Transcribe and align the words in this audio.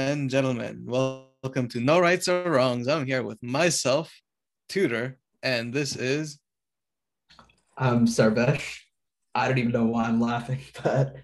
And 0.00 0.30
gentlemen. 0.30 0.86
Welcome 0.86 1.68
to 1.68 1.78
No 1.78 2.00
Rights 2.00 2.26
or 2.26 2.50
Wrongs. 2.50 2.88
I'm 2.88 3.04
here 3.04 3.22
with 3.22 3.36
myself, 3.42 4.10
Tutor, 4.66 5.18
and 5.42 5.74
this 5.74 5.94
is. 5.94 6.38
I'm 7.76 8.06
Sarvesh. 8.06 8.78
I 9.34 9.46
don't 9.46 9.58
even 9.58 9.72
know 9.72 9.84
why 9.84 10.04
I'm 10.04 10.18
laughing, 10.18 10.60
but. 10.82 11.16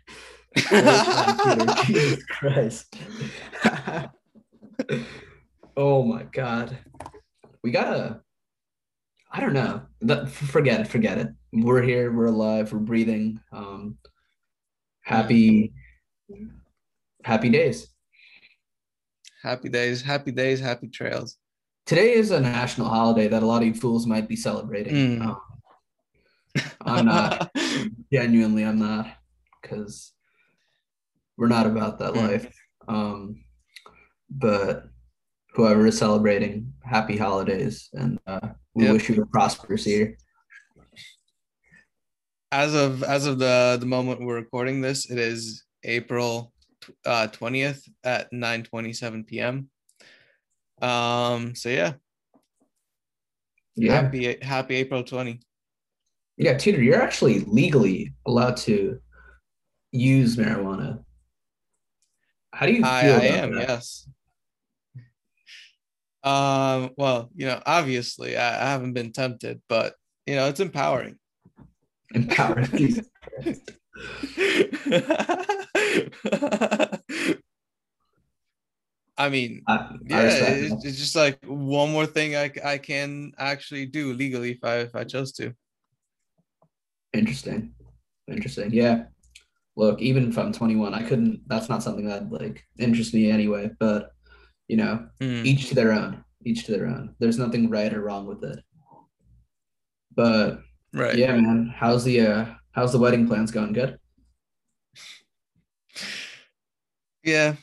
Jesus 1.87 2.23
Christ. 2.27 2.99
oh 5.79 6.03
my 6.03 6.25
God. 6.25 6.77
We 7.65 7.71
gotta. 7.71 8.21
I 9.33 9.41
don't 9.41 9.55
know. 9.55 9.81
Forget 10.27 10.83
it. 10.83 10.89
Forget 10.89 11.17
it. 11.17 11.29
We're 11.51 11.81
here. 11.81 12.13
We're 12.13 12.27
alive. 12.27 12.75
We're 12.75 12.81
breathing. 12.81 13.41
Um, 13.53 13.97
happy 15.01 15.73
happy 17.25 17.49
days. 17.49 17.96
Happy 19.43 19.69
days, 19.69 20.03
happy 20.03 20.33
days, 20.33 20.61
happy 20.61 20.89
trails. 20.89 21.37
Today 21.85 22.15
is 22.15 22.31
a 22.31 22.41
national 22.41 22.89
holiday 22.89 23.29
that 23.29 23.43
a 23.43 23.47
lot 23.47 23.63
of 23.63 23.69
you 23.69 23.75
fools 23.75 24.07
might 24.07 24.29
be 24.29 24.37
celebrating. 24.37 25.19
Mm. 25.19 25.23
Um, 25.23 25.41
I'm 26.81 27.07
not. 27.07 27.51
genuinely, 28.13 28.65
I'm 28.65 28.79
not, 28.79 29.09
because 29.61 30.13
we're 31.37 31.49
not 31.49 31.67
about 31.67 31.99
that 31.99 32.15
mm. 32.15 32.29
life. 32.29 32.55
Um, 32.89 33.45
but 34.31 34.85
whoever 35.53 35.87
is 35.87 35.99
celebrating, 35.99 36.73
happy 36.83 37.17
holidays, 37.17 37.89
and 37.93 38.19
uh, 38.27 38.49
we 38.75 38.85
yep. 38.85 38.95
wish 38.95 39.09
you 39.09 39.23
a 39.23 39.27
prosperous 39.27 39.87
year. 39.87 40.17
As 42.53 42.75
of 42.75 43.03
as 43.03 43.27
of 43.27 43.39
the 43.39 43.77
the 43.79 43.87
moment 43.87 44.21
we're 44.21 44.37
recording 44.37 44.81
this, 44.81 45.11
it 45.11 45.19
is 45.19 45.65
April 45.85 46.53
uh, 47.05 47.29
20th 47.29 47.89
at 48.05 48.33
9 48.33 48.63
27 48.65 49.25
p.m. 49.25 49.69
Um, 50.81 51.55
so 51.55 51.69
yeah. 51.69 51.95
Yeah. 53.75 54.01
Happy 54.01 54.39
happy 54.41 54.77
April 54.77 55.05
20. 55.05 55.41
Yeah, 56.39 56.57
Tutor, 56.57 56.83
you're 56.83 57.01
actually 57.01 57.41
legally 57.41 58.15
allowed 58.27 58.57
to 58.59 58.99
use 59.93 60.37
marijuana. 60.37 61.03
How 62.53 62.67
do 62.67 62.73
you 62.73 62.79
feel? 62.79 62.87
I, 62.87 63.01
I 63.01 63.25
am, 63.25 63.55
that? 63.55 63.69
yes. 63.69 64.09
Um, 66.23 66.91
well, 66.97 67.31
you 67.37 67.47
know, 67.47 67.63
obviously 67.65 68.37
I, 68.37 68.67
I 68.67 68.71
haven't 68.71 68.95
been 68.95 69.13
tempted, 69.13 69.63
but 69.69 69.95
you 70.27 70.35
know, 70.35 70.49
it's 70.49 70.61
empowering. 70.61 71.17
Empowering. 72.15 73.05
I 79.19 79.31
mean, 79.31 79.63
I, 79.67 79.97
yeah, 80.07 80.21
it's, 80.21 80.85
it's, 80.85 80.99
just 80.99 81.17
like 81.17 81.39
one 81.47 81.91
more 81.91 82.05
thing 82.05 82.37
I, 82.37 82.53
I 82.63 82.77
can 82.77 83.33
actually 83.39 83.87
do 83.87 84.13
legally 84.13 84.53
if 84.53 84.63
I 84.63 84.81
if 84.81 84.95
I 84.95 85.05
chose 85.05 85.33
to. 85.33 85.55
Interesting, 87.15 87.73
interesting. 88.29 88.73
Yeah, 88.73 89.05
look, 89.75 90.03
even 90.03 90.29
if 90.29 90.39
I'm 90.39 90.53
21, 90.53 90.93
I 90.93 91.03
couldn't. 91.03 91.41
That's 91.47 91.71
not 91.71 91.83
something 91.83 92.07
that 92.09 92.31
like 92.31 92.63
interests 92.79 93.15
me 93.15 93.31
anyway. 93.31 93.71
But 93.79 94.11
you 94.69 94.77
know, 94.77 95.07
mm. 95.21 95.47
each 95.47 95.69
to 95.69 95.75
their 95.75 95.93
own. 95.93 96.23
Each 96.45 96.67
to 96.67 96.73
their 96.73 96.87
own. 96.87 97.15
There's 97.19 97.39
nothing 97.39 97.71
right 97.71 97.93
or 97.93 98.03
wrong 98.03 98.27
with 98.27 98.45
it. 98.45 98.59
But 100.15 100.61
right, 100.93 101.17
yeah, 101.17 101.33
man. 101.33 101.73
How's 101.75 102.05
the 102.05 102.21
uh 102.21 102.47
how's 102.77 102.93
the 102.93 102.99
wedding 102.99 103.27
plans 103.27 103.51
going? 103.51 103.73
Good. 103.73 103.99
Yeah, 107.25 107.57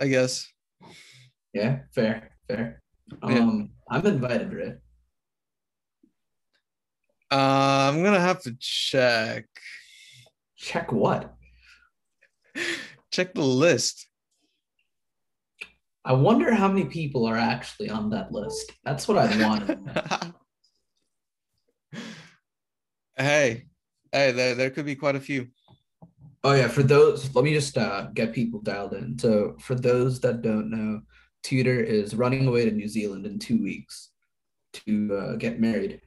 I 0.00 0.08
guess. 0.08 0.48
Yeah, 1.52 1.80
fair, 1.94 2.30
fair. 2.48 2.82
Um, 3.22 3.32
yeah. 3.32 3.96
I'm 3.96 4.06
invited, 4.06 4.52
right? 4.52 4.76
Uh, 7.30 7.92
I'm 7.92 8.02
gonna 8.02 8.18
have 8.18 8.42
to 8.42 8.56
check. 8.58 9.44
Check 10.56 10.90
what? 10.90 11.34
check 13.12 13.34
the 13.34 13.42
list. 13.42 14.06
I 16.04 16.14
wonder 16.14 16.54
how 16.54 16.66
many 16.66 16.86
people 16.86 17.26
are 17.26 17.36
actually 17.36 17.90
on 17.90 18.10
that 18.10 18.32
list. 18.32 18.72
That's 18.84 19.06
what 19.06 19.18
I 19.18 19.46
want. 19.46 20.34
hey, 23.16 23.69
hey, 24.12 24.32
there, 24.32 24.54
there 24.54 24.70
could 24.70 24.86
be 24.86 24.96
quite 24.96 25.16
a 25.16 25.20
few. 25.20 25.48
Oh 26.42 26.54
yeah, 26.54 26.68
for 26.68 26.82
those, 26.82 27.34
let 27.34 27.44
me 27.44 27.52
just 27.52 27.76
uh, 27.76 28.08
get 28.14 28.32
people 28.32 28.60
dialed 28.60 28.94
in. 28.94 29.18
So 29.18 29.56
for 29.60 29.74
those 29.74 30.20
that 30.20 30.42
don't 30.42 30.70
know, 30.70 31.02
Tutor 31.42 31.80
is 31.80 32.14
running 32.14 32.46
away 32.46 32.64
to 32.64 32.70
New 32.70 32.88
Zealand 32.88 33.26
in 33.26 33.38
two 33.38 33.62
weeks 33.62 34.10
to 34.72 35.14
uh, 35.14 35.36
get 35.36 35.60
married. 35.60 36.00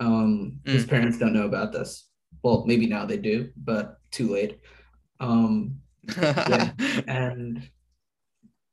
Um, 0.00 0.60
mm. 0.64 0.72
His 0.72 0.86
parents 0.86 1.18
don't 1.18 1.32
know 1.32 1.46
about 1.46 1.72
this. 1.72 2.08
Well, 2.42 2.64
maybe 2.66 2.86
now 2.86 3.06
they 3.06 3.16
do, 3.16 3.50
but 3.56 3.98
too 4.10 4.32
late. 4.32 4.58
Um, 5.20 5.78
yeah, 6.16 6.72
and 7.06 7.68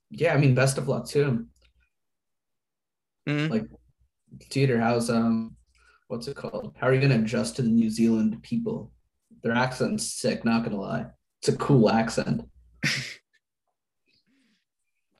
yeah, 0.09 0.33
I 0.33 0.37
mean, 0.37 0.55
best 0.55 0.77
of 0.77 0.87
luck 0.87 1.05
to 1.09 1.23
him. 1.23 1.49
Mm. 3.29 3.49
Like, 3.49 3.67
Tutor, 4.49 4.79
how's 4.79 5.09
um, 5.09 5.55
what's 6.11 6.27
it 6.27 6.35
called? 6.35 6.75
How 6.77 6.87
are 6.87 6.93
you 6.93 6.99
gonna 6.99 7.21
adjust 7.21 7.55
to 7.55 7.61
the 7.61 7.69
New 7.69 7.89
Zealand 7.89 8.43
people? 8.43 8.91
Their 9.43 9.53
accent's 9.53 10.13
sick, 10.13 10.43
not 10.43 10.63
gonna 10.63 10.79
lie. 10.79 11.05
It's 11.39 11.47
a 11.47 11.55
cool 11.55 11.89
accent. 11.89 12.41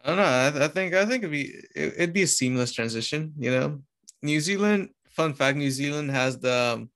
I 0.03 0.07
don't 0.07 0.17
know. 0.17 0.23
I, 0.23 0.65
I, 0.65 0.67
think 0.67 0.93
I 0.93 1.05
think 1.05 1.23
it'd 1.23 1.31
be 1.31 1.53
it, 1.75 1.97
would 1.97 2.13
be 2.13 2.23
a 2.23 2.27
seamless 2.27 2.73
transition. 2.73 3.33
You 3.39 3.51
know, 3.51 3.81
New 4.21 4.41
Zealand. 4.41 4.89
Fun 5.09 5.33
fact: 5.33 5.57
New 5.57 5.71
Zealand 5.71 6.11
has 6.11 6.39
the 6.39 6.75
um, 6.75 6.89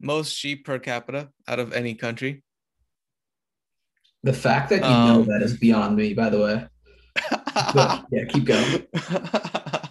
most 0.00 0.32
sheep 0.32 0.64
per 0.64 0.78
capita 0.78 1.28
out 1.46 1.58
of 1.58 1.72
any 1.72 1.94
country. 1.94 2.42
The 4.22 4.32
fact 4.32 4.70
that 4.70 4.80
you 4.80 4.86
um, 4.86 5.08
know 5.08 5.22
that 5.24 5.42
is 5.42 5.58
beyond 5.58 5.96
me. 5.96 6.14
By 6.14 6.30
the 6.30 6.40
way. 6.40 6.66
but, 7.74 8.06
yeah, 8.10 8.24
keep 8.28 8.44
going. 8.44 8.86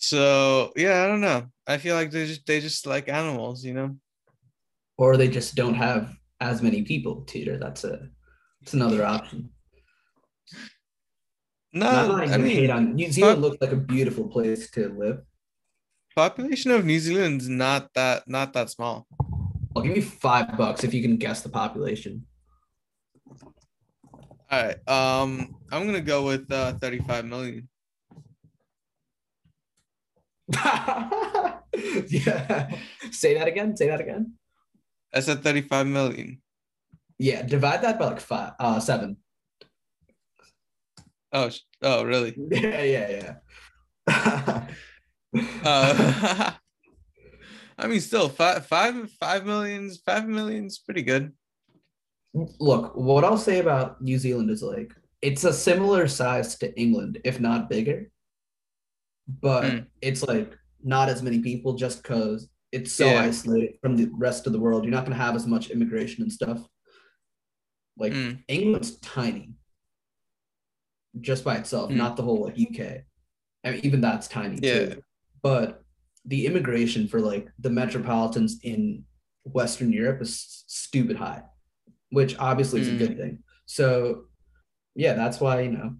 so 0.00 0.72
yeah, 0.74 1.04
I 1.04 1.06
don't 1.06 1.20
know. 1.20 1.46
I 1.66 1.78
feel 1.78 1.94
like 1.94 2.10
they 2.10 2.26
just 2.26 2.44
they 2.46 2.60
just 2.60 2.86
like 2.86 3.08
animals, 3.08 3.64
you 3.64 3.74
know 3.74 3.96
or 5.00 5.16
they 5.16 5.28
just 5.28 5.54
don't 5.54 5.74
have 5.74 6.14
as 6.40 6.60
many 6.60 6.82
people 6.82 7.22
tutor. 7.22 7.56
That's 7.56 7.84
a 7.84 8.10
that's 8.60 8.74
another 8.74 9.04
option. 9.04 9.48
No, 11.72 11.88
I 11.88 12.36
mean, 12.36 12.56
hate 12.56 12.70
on 12.70 12.94
New 12.94 13.10
Zealand 13.10 13.40
looks 13.40 13.56
like 13.60 13.72
a 13.72 13.76
beautiful 13.76 14.28
place 14.28 14.70
to 14.72 14.90
live. 14.90 15.22
Population 16.14 16.70
of 16.72 16.84
New 16.84 16.98
Zealand's 16.98 17.48
not 17.48 17.88
that 17.94 18.28
not 18.28 18.52
that 18.52 18.68
small. 18.68 19.06
I'll 19.74 19.82
give 19.82 19.96
you 19.96 20.02
five 20.02 20.56
bucks 20.58 20.84
if 20.84 20.92
you 20.92 21.00
can 21.00 21.16
guess 21.16 21.40
the 21.40 21.48
population. 21.48 22.26
All 24.50 24.62
right. 24.64 24.88
Um, 24.88 25.56
I'm 25.72 25.86
gonna 25.86 26.02
go 26.02 26.26
with 26.26 26.52
uh, 26.52 26.74
35 26.74 27.24
million. 27.24 27.68
yeah. 32.08 32.70
Say 33.10 33.34
that 33.34 33.48
again. 33.48 33.76
Say 33.76 33.88
that 33.88 34.00
again. 34.00 34.34
I 35.14 35.20
said 35.20 35.42
35 35.42 35.86
million. 35.86 36.40
Yeah, 37.18 37.42
divide 37.42 37.82
that 37.82 37.98
by 37.98 38.06
like 38.06 38.20
five, 38.20 38.52
uh, 38.58 38.80
seven. 38.80 39.18
Oh, 41.32 41.50
oh, 41.82 42.04
really? 42.04 42.34
Yeah, 42.50 42.82
yeah, 42.82 43.34
yeah. 44.08 44.66
uh, 45.64 46.52
I 47.78 47.86
mean, 47.86 48.00
still 48.00 48.28
five, 48.28 48.66
five, 48.66 49.10
five 49.20 49.46
millions, 49.46 49.98
five 50.04 50.26
millions, 50.26 50.78
pretty 50.78 51.02
good. 51.02 51.32
Look, 52.34 52.96
what 52.96 53.24
I'll 53.24 53.38
say 53.38 53.58
about 53.58 54.00
New 54.00 54.18
Zealand 54.18 54.50
is 54.50 54.62
like 54.62 54.92
it's 55.22 55.44
a 55.44 55.52
similar 55.52 56.08
size 56.08 56.56
to 56.58 56.78
England, 56.78 57.20
if 57.24 57.40
not 57.40 57.68
bigger, 57.68 58.10
but 59.28 59.64
mm. 59.64 59.86
it's 60.00 60.22
like 60.22 60.56
not 60.82 61.08
as 61.08 61.22
many 61.22 61.40
people 61.40 61.74
just 61.74 62.02
because 62.02 62.48
it's 62.72 62.92
so 62.92 63.06
yeah. 63.06 63.22
isolated 63.22 63.74
from 63.80 63.96
the 63.96 64.08
rest 64.16 64.46
of 64.46 64.52
the 64.52 64.60
world. 64.60 64.84
You're 64.84 64.92
not 64.92 65.04
going 65.04 65.16
to 65.16 65.22
have 65.22 65.34
as 65.34 65.46
much 65.46 65.70
immigration 65.70 66.22
and 66.22 66.32
stuff. 66.32 66.66
Like 67.96 68.12
mm. 68.12 68.42
England's 68.48 68.98
tiny, 69.00 69.50
just 71.20 71.44
by 71.44 71.56
itself, 71.56 71.90
mm. 71.90 71.96
not 71.96 72.16
the 72.16 72.22
whole 72.22 72.44
like 72.44 72.54
UK. 72.54 73.02
I 73.64 73.72
mean, 73.72 73.80
even 73.84 74.00
that's 74.00 74.28
tiny 74.28 74.58
yeah. 74.62 74.72
too. 74.72 75.02
But 75.42 75.82
the 76.24 76.46
immigration 76.46 77.08
for 77.08 77.20
like 77.20 77.48
the 77.58 77.70
metropolitans 77.70 78.60
in 78.62 79.04
Western 79.44 79.92
Europe 79.92 80.22
is 80.22 80.64
stupid 80.66 81.16
high, 81.16 81.42
which 82.10 82.36
obviously 82.38 82.80
is 82.80 82.88
a 82.88 82.96
good 82.96 83.16
thing. 83.16 83.40
So, 83.66 84.24
yeah, 84.94 85.14
that's 85.14 85.40
why 85.40 85.62
you 85.62 85.72
know, 85.72 85.96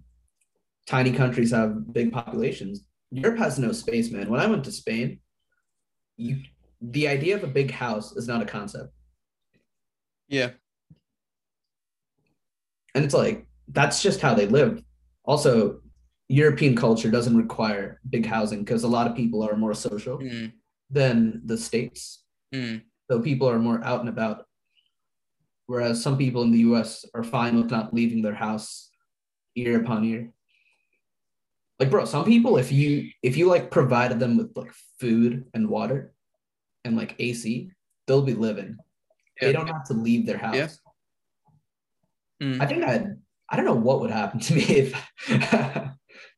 tiny 0.87 1.11
countries 1.11 1.51
have 1.51 1.93
big 1.93 2.11
populations. 2.11 2.85
Europe 3.11 3.37
has 3.39 3.59
no 3.59 3.71
space, 3.71 4.09
man. 4.11 4.29
When 4.29 4.39
I 4.39 4.47
went 4.47 4.63
to 4.65 4.71
Spain, 4.71 5.19
you 6.17 6.37
the 6.81 7.07
idea 7.07 7.35
of 7.35 7.43
a 7.43 7.47
big 7.47 7.69
house 7.71 8.15
is 8.15 8.27
not 8.27 8.41
a 8.41 8.45
concept. 8.45 8.91
Yeah. 10.27 10.51
and 12.95 13.03
it's 13.05 13.13
like 13.13 13.45
that's 13.67 14.01
just 14.01 14.21
how 14.21 14.33
they 14.33 14.47
live. 14.47 14.81
Also, 15.25 15.79
European 16.29 16.75
culture 16.75 17.11
doesn't 17.11 17.37
require 17.37 17.99
big 18.09 18.25
housing 18.25 18.63
because 18.63 18.83
a 18.83 18.87
lot 18.87 19.07
of 19.07 19.15
people 19.15 19.43
are 19.43 19.55
more 19.55 19.73
social 19.73 20.17
Mm, 20.17 20.51
than 20.89 21.41
the 21.45 21.57
states. 21.57 22.23
mm, 22.53 22.81
So 23.09 23.21
people 23.21 23.47
are 23.49 23.59
more 23.59 23.83
out 23.83 23.99
and 23.99 24.09
about. 24.09 24.45
Whereas 25.67 26.01
some 26.01 26.17
people 26.17 26.41
in 26.43 26.51
the 26.51 26.59
US 26.71 27.05
are 27.13 27.23
fine 27.23 27.55
with 27.57 27.69
not 27.71 27.93
leaving 27.93 28.21
their 28.21 28.33
house 28.35 28.89
year 29.55 29.79
upon 29.81 30.03
year. 30.03 30.31
Like 31.81 31.89
bro, 31.89 32.05
some 32.05 32.25
people 32.25 32.57
if 32.59 32.71
you 32.71 33.09
if 33.23 33.37
you 33.37 33.47
like 33.47 33.71
provided 33.71 34.19
them 34.19 34.37
with 34.37 34.55
like 34.55 34.71
food 34.99 35.47
and 35.55 35.67
water 35.67 36.13
and 36.85 36.95
like 36.95 37.15
AC, 37.17 37.71
they'll 38.05 38.21
be 38.21 38.35
living. 38.35 38.77
They 39.39 39.51
don't 39.51 39.65
have 39.65 39.85
to 39.85 39.93
leave 39.93 40.27
their 40.27 40.37
house. 40.37 40.79
Yeah. 42.39 42.47
mm. 42.47 42.61
I 42.61 42.67
think 42.67 42.83
I'd 42.83 43.17
I 43.49 43.55
don't 43.55 43.65
know 43.65 43.73
what 43.73 43.99
would 44.01 44.11
happen 44.11 44.39
to 44.41 44.53
me 44.53 44.61
if 44.69 44.93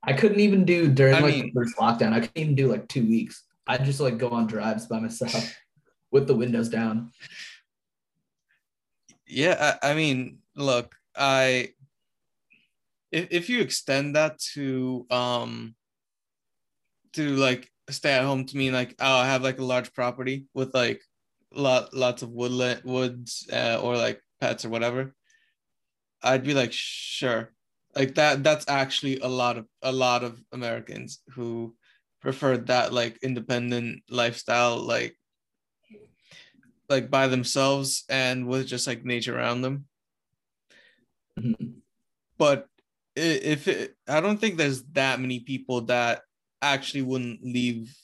I 0.02 0.14
couldn't 0.14 0.40
even 0.40 0.64
do 0.64 0.88
during 0.88 1.16
I 1.16 1.20
like 1.20 1.36
mean- 1.36 1.46
the 1.48 1.52
first 1.60 1.76
lockdown. 1.76 2.14
I 2.14 2.22
couldn't 2.22 2.38
even 2.42 2.56
do 2.56 2.72
like 2.72 2.88
two 2.88 3.06
weeks. 3.06 3.44
I'd 3.68 3.84
just 3.84 4.00
like 4.00 4.18
go 4.18 4.30
on 4.30 4.48
drives 4.48 4.86
by 4.86 5.02
myself 5.02 5.58
with 6.12 6.26
the 6.26 6.36
windows 6.36 6.70
down. 6.70 7.12
Yeah, 9.28 9.76
I, 9.84 9.92
I 9.92 9.94
mean, 9.94 10.38
look, 10.56 10.96
I 11.18 11.74
if 13.14 13.28
if 13.32 13.50
you 13.50 13.62
extend 13.62 14.16
that 14.16 14.40
to 14.54 15.06
um 15.10 15.76
to 17.14 17.36
like 17.36 17.70
stay 17.90 18.12
at 18.12 18.26
home 18.26 18.46
to 18.46 18.58
mean 18.58 18.74
like 18.74 18.96
oh 19.00 19.18
I 19.18 19.28
have 19.28 19.44
like 19.44 19.60
a 19.60 19.64
large 19.64 19.94
property 19.94 20.48
with 20.54 20.74
like 20.74 21.02
lot 21.54 21.94
lots 21.94 22.24
of 22.24 22.32
woodland 22.32 22.82
woods 22.84 23.48
uh, 23.54 23.80
or 23.82 23.96
like 23.96 24.20
pets 24.42 24.66
or 24.66 24.70
whatever, 24.70 25.14
I'd 26.24 26.44
be 26.44 26.56
like 26.56 26.74
sure. 26.74 27.54
Like 27.96 28.16
that 28.16 28.44
that's 28.44 28.68
actually 28.68 29.20
a 29.20 29.28
lot 29.28 29.58
of 29.58 29.68
a 29.84 29.92
lot 29.92 30.24
of 30.24 30.42
Americans 30.52 31.20
who 31.36 31.76
prefer 32.22 32.58
that 32.58 32.92
like 32.92 33.20
independent 33.22 34.02
lifestyle 34.10 34.78
like 34.78 35.16
like 36.90 37.12
by 37.12 37.28
themselves 37.28 38.06
and 38.10 38.48
with 38.48 38.66
just 38.66 38.88
like 38.88 39.06
nature 39.06 39.38
around 39.38 39.62
them 39.62 39.86
Mhm. 41.38 41.82
but 42.38 42.68
if 43.16 43.68
it, 43.68 43.96
I 44.08 44.22
don't 44.22 44.40
think 44.40 44.58
there's 44.58 44.84
that 44.94 45.20
many 45.20 45.40
people 45.42 45.82
that 45.82 46.22
actually 46.62 47.04
wouldn't 47.04 47.44
leave. 47.44 47.96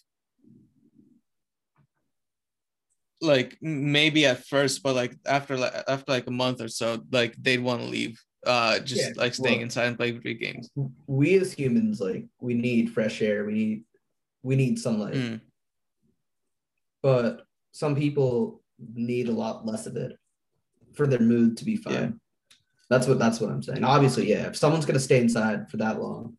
Like 3.21 3.57
maybe 3.61 4.25
at 4.25 4.45
first, 4.45 4.81
but 4.81 4.95
like 4.95 5.13
after 5.25 5.57
like 5.57 5.73
after 5.88 6.11
like 6.13 6.27
a 6.27 6.31
month 6.31 6.61
or 6.61 6.69
so, 6.69 7.03
like 7.11 7.35
they'd 7.35 7.61
want 7.61 7.81
to 7.81 7.88
leave. 7.88 8.21
Uh, 8.45 8.79
just 8.79 9.01
Yeah, 9.01 9.11
like 9.17 9.33
staying 9.33 9.57
well- 9.57 9.63
inside 9.63 9.88
and 9.88 9.97
playing 9.97 10.21
video 10.21 10.39
games. 10.39 10.69
We 11.07 11.38
as 11.38 11.51
humans, 11.51 12.00
like 12.00 12.25
we 12.39 12.53
need 12.53 12.91
fresh 12.94 13.21
air. 13.21 13.44
We 13.45 13.53
need 13.53 13.83
we 14.41 14.56
need 14.56 14.79
sunlight. 14.79 15.15
Mm, 15.15 15.41
But 17.01 17.45
some 17.73 17.94
people 17.95 18.61
need 18.95 19.27
a 19.27 19.33
lot 19.33 19.65
less 19.65 19.85
of 19.85 19.97
it 19.97 20.15
for 20.94 21.06
their 21.06 21.19
mood 21.19 21.57
to 21.57 21.65
be 21.65 21.75
fine. 21.75 22.21
That's 22.89 23.07
what 23.07 23.19
that's 23.19 23.39
what 23.39 23.51
I'm 23.51 23.62
saying. 23.62 23.83
Obviously, 23.83 24.30
yeah. 24.30 24.47
If 24.47 24.56
someone's 24.56 24.86
gonna 24.86 25.00
stay 25.00 25.19
inside 25.19 25.69
for 25.69 25.77
that 25.77 26.01
long, 26.01 26.38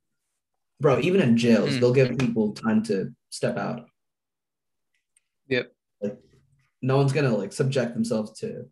bro, 0.81 0.99
even 1.00 1.20
in 1.20 1.37
jails, 1.37 1.70
Mm. 1.70 1.81
they'll 1.81 1.93
give 1.93 2.19
people 2.19 2.52
time 2.52 2.82
to 2.85 3.14
step 3.31 3.56
out. 3.56 3.88
Yep. 5.49 5.73
Like 6.00 6.19
no 6.82 6.97
one's 6.97 7.12
gonna 7.12 7.37
like 7.37 7.52
subject 7.52 7.94
themselves 7.94 8.32
to 8.41 8.69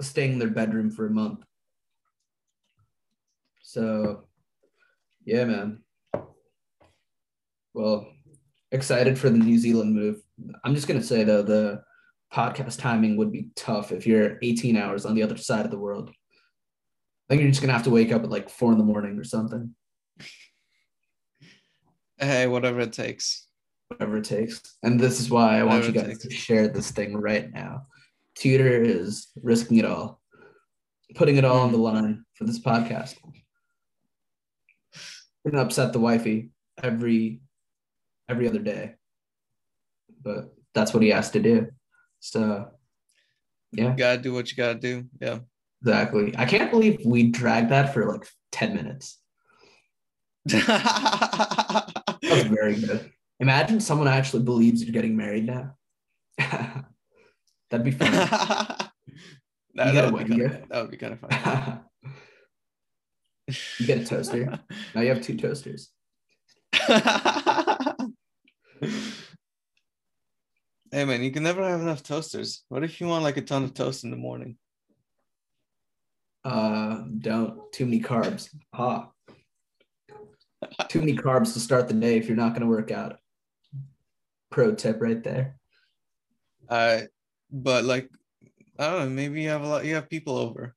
staying 0.00 0.32
in 0.32 0.38
their 0.40 0.50
bedroom 0.50 0.90
for 0.90 1.06
a 1.06 1.10
month. 1.10 1.44
So 3.62 4.24
yeah, 5.24 5.44
man. 5.44 5.82
Well, 7.74 8.08
excited 8.72 9.18
for 9.18 9.30
the 9.30 9.38
New 9.38 9.58
Zealand 9.58 9.94
move. 9.94 10.20
I'm 10.64 10.74
just 10.74 10.88
gonna 10.88 11.02
say 11.02 11.22
though, 11.24 11.42
the 11.42 11.84
podcast 12.32 12.78
timing 12.80 13.16
would 13.16 13.30
be 13.30 13.50
tough 13.54 13.92
if 13.92 14.06
you're 14.06 14.38
18 14.42 14.76
hours 14.76 15.06
on 15.06 15.14
the 15.14 15.22
other 15.22 15.36
side 15.36 15.64
of 15.64 15.70
the 15.70 15.78
world. 15.78 16.10
I 17.32 17.34
think 17.34 17.44
you're 17.44 17.50
just 17.50 17.62
gonna 17.62 17.72
have 17.72 17.84
to 17.84 17.90
wake 17.90 18.12
up 18.12 18.22
at 18.24 18.28
like 18.28 18.50
four 18.50 18.72
in 18.72 18.78
the 18.78 18.84
morning 18.84 19.18
or 19.18 19.24
something, 19.24 19.74
hey, 22.18 22.46
whatever 22.46 22.80
it 22.80 22.92
takes. 22.92 23.46
whatever 23.88 24.18
it 24.18 24.24
takes. 24.24 24.60
And 24.82 25.00
this 25.00 25.18
is 25.18 25.30
why 25.30 25.58
I 25.58 25.62
want 25.62 25.86
Whatever 25.86 25.98
you 26.08 26.12
guys 26.12 26.18
to 26.18 26.30
share 26.30 26.68
this 26.68 26.90
thing 26.90 27.16
right 27.16 27.50
now. 27.50 27.86
Tutor 28.34 28.82
is 28.82 29.28
risking 29.42 29.78
it 29.78 29.86
all, 29.86 30.20
putting 31.14 31.36
it 31.38 31.44
all 31.46 31.60
on 31.60 31.72
the 31.72 31.78
Hmm. 31.78 31.84
line 31.84 32.24
for 32.34 32.44
this 32.44 32.58
podcast. 32.60 33.16
We're 35.42 35.52
gonna 35.52 35.64
upset 35.64 35.94
the 35.94 36.00
wifey 36.00 36.50
every 36.82 37.40
every 38.28 38.46
other 38.46 38.58
day, 38.60 38.96
but 40.22 40.54
that's 40.74 40.92
what 40.92 41.02
he 41.02 41.08
has 41.08 41.30
to 41.30 41.40
do. 41.40 41.68
So, 42.20 42.70
yeah. 43.72 43.90
You 43.92 43.96
gotta 43.96 44.20
do 44.20 44.34
what 44.34 44.50
you 44.50 44.56
gotta 44.58 44.78
do. 44.78 45.08
Yeah. 45.18 45.38
Exactly. 45.84 46.32
I 46.38 46.44
can't 46.44 46.70
believe 46.70 47.00
we 47.04 47.24
dragged 47.24 47.70
that 47.70 47.92
for 47.92 48.06
like 48.06 48.28
10 48.52 48.74
minutes. 48.74 49.18
That 50.44 52.18
was 52.22 52.44
very 52.44 52.76
good. 52.76 53.10
Imagine 53.40 53.80
someone 53.80 54.06
actually 54.06 54.44
believes 54.44 54.84
you're 54.84 54.92
getting 54.92 55.16
married 55.16 55.46
now. 55.46 55.74
That'd 56.38 57.84
be 57.84 57.90
fun. 57.90 58.12
that, 58.12 58.92
You 59.76 59.92
that 59.92 60.12
would 60.12 60.28
be 60.28 60.38
kind 60.38 60.42
of 60.42 60.68
that 60.68 60.82
would 60.82 60.90
be 60.92 60.96
kind 60.96 61.12
of 61.14 61.20
fun. 61.20 61.80
you 63.78 63.86
get 63.86 63.98
a 63.98 64.04
toaster. 64.04 64.60
Now 64.94 65.00
you 65.00 65.08
have 65.08 65.22
two 65.22 65.36
toasters. 65.36 65.90
hey 66.72 66.94
man, 70.92 71.22
you 71.22 71.32
can 71.32 71.42
never 71.42 71.68
have 71.68 71.80
enough 71.80 72.04
toasters. 72.04 72.62
What 72.68 72.84
if 72.84 73.00
you 73.00 73.08
want 73.08 73.24
like 73.24 73.36
a 73.36 73.42
ton 73.42 73.64
of 73.64 73.74
toast 73.74 74.04
in 74.04 74.12
the 74.12 74.16
morning? 74.16 74.58
Uh, 76.44 77.02
don't 77.18 77.72
too 77.72 77.84
many 77.84 78.00
carbs. 78.00 78.48
Ah. 78.72 79.10
Too 80.88 81.00
many 81.00 81.16
carbs 81.16 81.52
to 81.54 81.60
start 81.60 81.88
the 81.88 81.94
day 81.94 82.16
if 82.16 82.26
you're 82.26 82.36
not 82.36 82.50
going 82.50 82.62
to 82.62 82.66
work 82.68 82.90
out. 82.90 83.18
Pro 84.50 84.74
tip 84.74 85.00
right 85.00 85.22
there. 85.22 85.56
Uh, 86.68 87.02
but 87.50 87.84
like, 87.84 88.08
I 88.78 88.90
don't 88.90 88.98
know. 89.00 89.10
Maybe 89.10 89.42
you 89.42 89.48
have 89.50 89.62
a 89.62 89.66
lot. 89.66 89.84
You 89.84 89.94
have 89.96 90.08
people 90.08 90.36
over, 90.36 90.74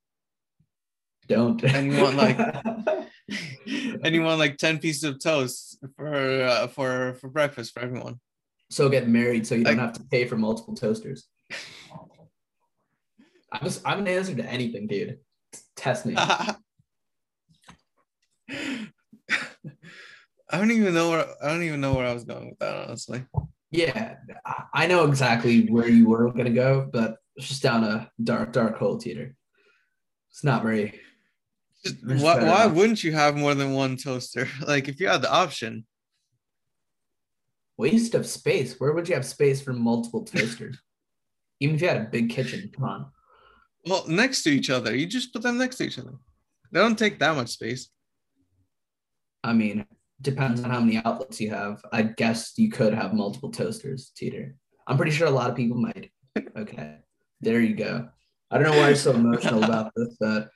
Don't. 1.28 1.64
And 1.64 1.92
you 1.94 2.02
want, 2.02 2.16
like- 2.18 2.38
and 4.04 4.14
you 4.16 4.22
want 4.22 4.40
like 4.40 4.58
ten 4.58 4.78
pieces 4.80 5.04
of 5.04 5.20
toast 5.20 5.78
for 5.98 6.14
uh, 6.44 6.68
for 6.68 7.16
for 7.16 7.30
breakfast 7.30 7.74
for 7.74 7.80
everyone. 7.82 8.20
so 8.70 8.90
get 8.90 9.08
married 9.08 9.48
so 9.48 9.56
you 9.56 9.64
don't 9.64 9.80
have 9.80 9.94
to 9.94 10.04
pay 10.04 10.26
for 10.26 10.38
multiple 10.38 10.76
toasters. 10.76 11.28
I'm, 13.52 13.62
just, 13.64 13.82
I'm 13.86 14.00
an 14.00 14.08
answer 14.08 14.36
to 14.36 14.46
anything, 14.46 14.88
dude. 14.88 15.20
Test 15.76 16.06
me. 16.06 16.16
I 20.56 20.60
don't 20.60 20.72
even 20.72 20.94
know 20.94 21.10
where 21.10 21.26
I 21.44 21.48
don't 21.48 21.64
even 21.64 21.82
know 21.82 21.94
where 21.94 22.06
I 22.06 22.14
was 22.14 22.24
going 22.24 22.50
with 22.50 22.60
that. 22.60 22.76
Honestly, 22.76 23.26
Yeah, 23.72 24.16
I- 24.74 24.88
know 24.88 25.06
exactly 25.06 25.68
where 25.68 25.88
you 25.88 26.08
were 26.08 26.32
gonna 26.32 26.52
go, 26.52 26.88
but 26.92 27.18
it's 27.36 27.48
just 27.48 27.64
down 27.64 27.84
a 27.84 28.10
dark, 28.24 28.54
dark 28.54 28.78
hole, 28.78 28.98
Teeter. 28.98 29.36
It's 30.30 30.44
not 30.44 30.64
very. 30.64 31.00
Just- 31.84 31.98
why, 32.06 32.44
why 32.44 32.66
wouldn't 32.68 33.04
you 33.04 33.12
have 33.14 33.36
more 33.36 33.54
than 33.56 33.74
one 33.74 33.98
toaster? 33.98 34.48
Like 34.68 34.88
if 34.88 35.00
you 35.00 35.08
had 35.08 35.22
the 35.22 35.32
option. 35.32 35.86
Waste 37.78 38.16
of 38.16 38.26
space. 38.26 38.80
Where 38.80 38.94
would 38.94 39.10
you 39.10 39.16
have 39.16 39.26
space 39.26 39.62
for 39.62 39.74
multiple 39.74 40.24
toasters? 40.24 40.78
Even 41.60 41.76
if 41.76 41.82
you 41.82 41.88
had 41.88 41.98
a 41.98 42.10
big 42.10 42.30
kitchen, 42.30 42.70
come 42.74 42.84
on. 42.86 43.06
Well, 43.88 44.06
next 44.08 44.44
to 44.44 44.50
each 44.50 44.70
other. 44.70 44.96
You 44.96 45.06
just 45.06 45.32
put 45.32 45.44
them 45.44 45.58
next 45.58 45.78
to 45.78 45.86
each 45.86 46.00
other. 46.00 46.14
They 46.72 46.80
don't 46.80 46.98
take 46.98 47.20
that 47.20 47.36
much 47.36 47.50
space. 47.50 47.90
I 49.44 49.54
mean, 49.54 49.86
depends 50.22 50.64
on 50.64 50.70
how 50.70 50.80
many 50.80 50.98
outlets 51.06 51.40
you 51.40 51.52
have. 51.52 51.82
I 51.92 52.02
guess 52.02 52.54
you 52.58 52.72
could 52.72 52.94
have 52.94 53.14
multiple 53.14 53.52
toasters, 53.52 54.12
Teeter. 54.16 54.56
I'm 54.88 54.98
pretty 54.98 55.12
sure 55.12 55.28
a 55.28 55.32
lot 55.32 55.50
of 55.50 55.56
people 55.56 55.78
might. 55.78 56.12
Okay, 56.58 56.98
there 57.42 57.62
you 57.62 57.76
go. 57.76 58.10
I 58.50 58.58
don't 58.58 58.72
know 58.72 58.78
why 58.78 58.88
you're 58.88 58.96
so 58.96 59.14
emotional 59.14 59.64
about 59.66 59.92
this, 59.96 60.16
but 60.20 60.50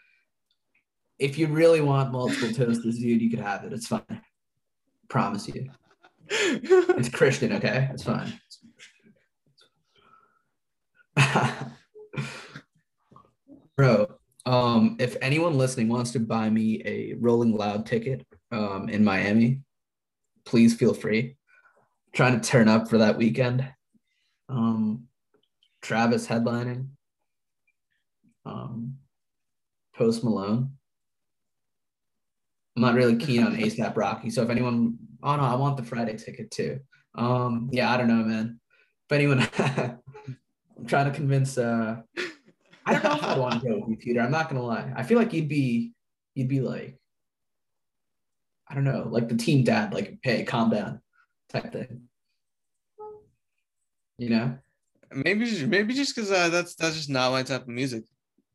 if 1.20 1.38
you 1.38 1.48
really 1.48 1.82
want 1.82 2.12
multiple 2.12 2.52
toasters, 2.52 2.98
dude, 2.98 3.22
you 3.22 3.30
could 3.30 3.40
have 3.40 3.64
it. 3.64 3.74
It's 3.74 3.88
fine. 3.88 4.22
Promise 5.08 5.50
you. 5.50 5.70
It's 6.30 7.10
Christian, 7.10 7.54
okay? 7.54 7.90
It's 7.92 8.04
fine. 8.04 8.40
Bro, 13.80 14.08
um, 14.46 14.98
if 15.00 15.16
anyone 15.22 15.58
listening 15.58 15.88
wants 15.88 16.12
to 16.12 16.20
buy 16.20 16.50
me 16.50 16.82
a 16.84 17.14
Rolling 17.14 17.56
Loud 17.56 17.86
ticket 17.86 18.28
um, 18.52 18.90
in 18.90 19.06
Miami, 19.06 19.62
please 20.44 20.76
feel 20.76 20.94
free. 20.94 21.38
trying 22.12 22.38
to 22.38 22.46
turn 22.46 22.68
up 22.68 22.90
for 22.90 22.98
that 22.98 23.16
weekend. 23.16 23.66
Um, 24.50 25.06
Travis 25.82 26.28
headlining. 26.28 26.90
Um, 28.46 28.98
Post 29.96 30.26
Malone. 30.26 30.72
I'm 32.76 32.82
not 32.82 32.96
really 32.96 33.16
keen 33.16 33.46
on 33.46 33.56
ASAP 33.56 33.96
Rocky. 33.96 34.30
So 34.30 34.44
if 34.44 34.50
anyone, 34.50 34.98
oh 35.24 35.38
no, 35.38 35.44
I 35.44 35.56
want 35.56 35.78
the 35.78 35.84
Friday 35.84 36.18
ticket 36.18 36.52
too. 36.52 36.82
Um, 37.16 37.70
yeah, 37.72 37.94
I 37.94 37.96
don't 37.96 38.10
know, 38.10 38.26
man. 38.26 38.60
If 39.10 39.14
anyone, 39.14 39.48
I'm 39.58 40.86
trying 40.86 41.10
to 41.10 41.16
convince. 41.16 41.58
uh 41.58 42.02
I 42.90 42.94
don't 42.94 43.04
know 43.04 43.16
if 43.16 43.24
I'd 43.24 43.38
want 43.38 43.62
to 43.62 43.70
go 43.70 43.78
with 43.80 43.90
you, 43.90 43.98
Peter. 43.98 44.22
I'm 44.22 44.32
not 44.32 44.50
gonna 44.50 44.64
lie. 44.64 44.92
I 44.96 45.04
feel 45.04 45.20
like 45.20 45.32
you'd 45.32 45.48
be, 45.48 45.94
you'd 46.34 46.48
be 46.48 46.62
like, 46.62 47.00
I 48.68 48.74
don't 48.74 48.84
know, 48.84 49.08
like 49.10 49.30
the 49.30 49.38
team 49.38 49.64
dad, 49.64 49.94
like, 49.94 50.18
hey, 50.24 50.44
calm 50.44 50.72
down, 50.72 51.02
type 51.50 51.72
thing. 51.72 52.04
You 54.18 54.30
know? 54.30 54.58
Maybe, 55.12 55.66
maybe 55.66 55.94
just 55.94 56.16
because 56.16 56.32
uh, 56.32 56.50
that's 56.50 56.76
that's 56.76 56.96
just 56.96 57.10
not 57.10 57.32
my 57.32 57.44
type 57.44 57.64
of 57.64 57.68
music 57.68 58.06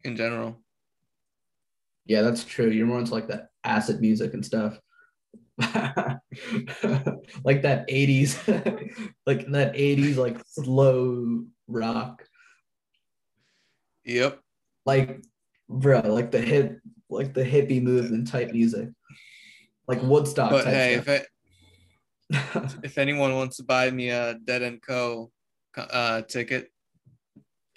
in 0.02 0.16
general. 0.16 0.60
Yeah, 2.06 2.22
that's 2.22 2.44
true. 2.44 2.70
You're 2.70 2.86
more 2.86 2.98
into 2.98 3.14
like 3.14 3.28
that 3.28 3.48
acid 3.62 4.00
music 4.00 4.34
and 4.34 4.44
stuff. 4.44 4.78
like 5.58 5.70
that 7.62 7.88
80s 7.88 8.36
like 9.26 9.46
that 9.52 9.74
80s 9.74 10.16
like 10.16 10.36
slow 10.48 11.44
rock 11.68 12.24
yep. 14.04 14.40
Like 14.86 15.22
bro 15.68 16.00
like 16.00 16.30
the 16.30 16.40
hip 16.40 16.80
like 17.08 17.32
the 17.32 17.44
hippie 17.44 17.82
movement 17.82 18.28
type 18.28 18.52
music. 18.52 18.88
Like 19.86 20.02
woodstock 20.02 20.50
but 20.50 20.66
hey 20.66 20.94
if, 20.94 21.08
it, 21.08 21.26
if 22.82 22.98
anyone 22.98 23.34
wants 23.34 23.58
to 23.58 23.64
buy 23.64 23.90
me 23.90 24.10
a 24.10 24.34
dead 24.34 24.62
and 24.62 24.80
co 24.82 25.30
uh 25.76 26.22
ticket. 26.22 26.70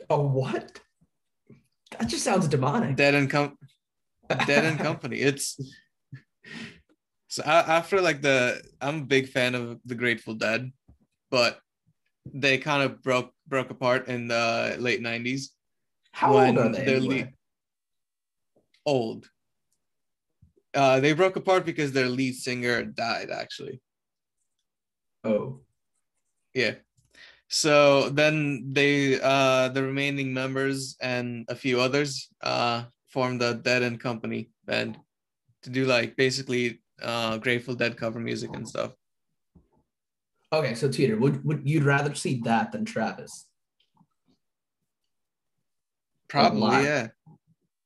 A 0.10 0.19
what? 0.19 0.79
That 1.91 2.07
just 2.07 2.24
sounds 2.24 2.48
demonic. 2.48 2.96
Dead 2.96 3.15
and 3.15 3.29
com 3.29 3.57
dead 4.46 4.65
and 4.65 4.79
company. 4.88 5.17
It's 5.17 5.60
so 7.27 7.43
after 7.43 8.01
like 8.01 8.22
the, 8.22 8.62
I'm 8.81 9.01
a 9.01 9.05
big 9.05 9.29
fan 9.29 9.53
of 9.55 9.79
the 9.86 9.96
Grateful 9.96 10.34
Dead, 10.34 10.72
but 11.29 11.60
they 12.34 12.57
kind 12.57 12.84
of 12.84 13.01
broke 13.03 13.31
broke 13.48 13.69
apart 13.69 14.07
in 14.07 14.27
the 14.27 14.75
late 14.79 15.01
'90s. 15.01 15.50
How 16.17 16.33
old 16.33 16.57
are 16.57 16.69
they? 16.69 16.95
Anyway? 16.95 17.21
le- 17.21 17.33
old. 18.88 19.29
Uh, 20.74 21.00
they 21.00 21.13
broke 21.13 21.36
apart 21.36 21.63
because 21.63 21.91
their 21.91 22.07
lead 22.07 22.33
singer 22.33 22.83
died. 22.86 23.29
Actually. 23.29 23.79
Oh. 25.24 25.62
Yeah. 26.55 26.74
So 27.50 28.09
then 28.09 28.74
they, 28.74 29.21
uh, 29.21 29.69
the 29.69 29.83
remaining 29.83 30.33
members 30.33 30.97
and 31.00 31.45
a 31.50 31.55
few 31.55 31.79
others, 31.79 32.29
uh, 32.41 32.86
formed 33.05 33.39
the 33.39 33.53
Dead 33.53 33.83
and 33.83 34.00
Company 34.00 34.50
band 34.65 34.97
to 35.62 35.69
do 35.69 35.86
like 35.86 36.15
basically 36.17 36.81
uh, 37.00 37.38
Grateful 37.38 37.75
Dead 37.75 37.95
cover 37.95 38.19
music 38.19 38.50
and 38.55 38.67
stuff. 38.67 38.95
Okay, 40.51 40.74
so 40.74 40.89
Teeter, 40.89 41.17
would 41.17 41.45
would 41.45 41.62
you'd 41.63 41.83
rather 41.83 42.15
see 42.15 42.41
that 42.43 42.71
than 42.71 42.86
Travis? 42.86 43.47
Probably, 46.29 46.84
yeah. 46.84 47.07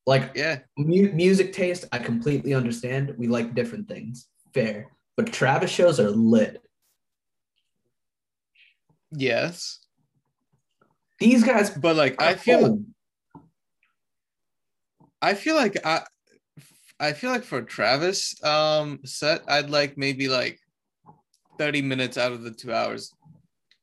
Like, 0.06 0.32
yeah, 0.36 0.60
mu- 0.78 1.12
music 1.14 1.54
taste, 1.54 1.86
I 1.92 2.00
completely 2.00 2.54
understand. 2.54 3.14
We 3.18 3.28
like 3.28 3.54
different 3.54 3.88
things, 3.88 4.28
fair. 4.54 4.88
But 5.16 5.32
Travis 5.32 5.70
shows 5.70 6.00
are 6.00 6.10
lit. 6.10 6.62
Yes. 9.12 9.80
These 11.20 11.44
guys, 11.44 11.70
but 11.70 11.96
like, 11.96 12.22
I 12.22 12.34
feel. 12.34 12.82
I 15.22 15.36
feel 15.36 15.56
like 15.56 15.78
I 15.86 16.02
I 17.00 17.14
feel 17.14 17.30
like 17.30 17.44
for 17.44 17.62
Travis 17.62 18.42
um 18.44 19.00
set, 19.06 19.44
I'd 19.48 19.70
like 19.70 19.98
maybe 19.98 20.28
like 20.28 20.60
30 21.60 21.84
minutes 21.84 22.18
out 22.18 22.32
of 22.32 22.42
the 22.42 22.52
two 22.52 22.74
hours 22.74 23.14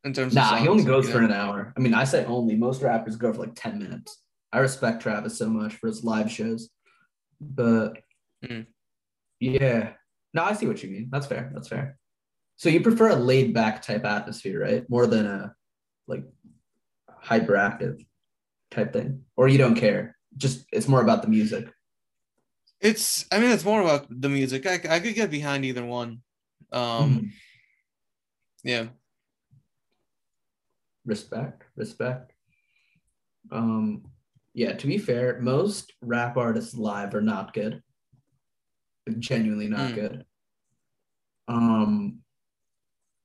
in 0.04 0.12
terms 0.12 0.34
nah, 0.34 0.42
of 0.42 0.48
songs, 0.48 0.62
he 0.62 0.68
only 0.68 0.84
goes 0.84 1.08
for 1.10 1.20
know? 1.20 1.26
an 1.26 1.32
hour. 1.32 1.72
I 1.76 1.80
mean, 1.80 1.94
I 1.94 2.04
say 2.04 2.24
only. 2.24 2.56
Most 2.56 2.82
rappers 2.82 3.16
go 3.16 3.32
for 3.32 3.40
like 3.40 3.54
10 3.54 3.78
minutes. 3.78 4.20
I 4.52 4.58
respect 4.58 5.02
Travis 5.02 5.38
so 5.38 5.48
much 5.48 5.74
for 5.74 5.88
his 5.88 6.04
live 6.04 6.30
shows. 6.30 6.70
But 7.40 7.98
mm. 8.44 8.66
yeah. 9.40 9.92
No, 10.34 10.44
I 10.44 10.52
see 10.54 10.66
what 10.66 10.82
you 10.82 10.90
mean. 10.90 11.08
That's 11.10 11.26
fair. 11.26 11.50
That's 11.54 11.68
fair. 11.68 11.98
So 12.56 12.68
you 12.68 12.80
prefer 12.80 13.10
a 13.10 13.16
laid 13.16 13.54
back 13.54 13.82
type 13.82 14.04
atmosphere, 14.04 14.60
right? 14.60 14.90
More 14.90 15.06
than 15.06 15.26
a 15.26 15.54
like 16.06 16.24
hyperactive 17.24 18.04
type 18.70 18.92
thing. 18.92 19.24
Or 19.36 19.48
you 19.48 19.58
don't 19.58 19.74
care. 19.74 20.16
Just 20.36 20.66
it's 20.72 20.88
more 20.88 21.02
about 21.02 21.22
the 21.22 21.28
music. 21.28 21.68
It's. 22.80 23.26
I 23.32 23.38
mean, 23.38 23.50
it's 23.50 23.64
more 23.64 23.80
about 23.80 24.06
the 24.08 24.28
music. 24.28 24.66
I 24.66 24.80
I 24.88 25.00
could 25.00 25.14
get 25.14 25.30
behind 25.30 25.64
either 25.64 25.84
one. 25.84 26.22
Um. 26.72 26.82
Mm-hmm. 26.82 27.26
Yeah. 28.64 28.86
Respect. 31.04 31.64
Respect. 31.76 32.32
Um. 33.50 34.04
Yeah. 34.58 34.72
To 34.72 34.86
be 34.86 34.98
fair, 34.98 35.38
most 35.40 35.92
rap 36.02 36.36
artists 36.36 36.74
live 36.74 37.14
are 37.14 37.20
not 37.20 37.54
good. 37.54 37.82
Genuinely 39.18 39.68
not 39.68 39.92
mm. 39.92 39.94
good. 39.94 40.24
Um. 41.46 42.18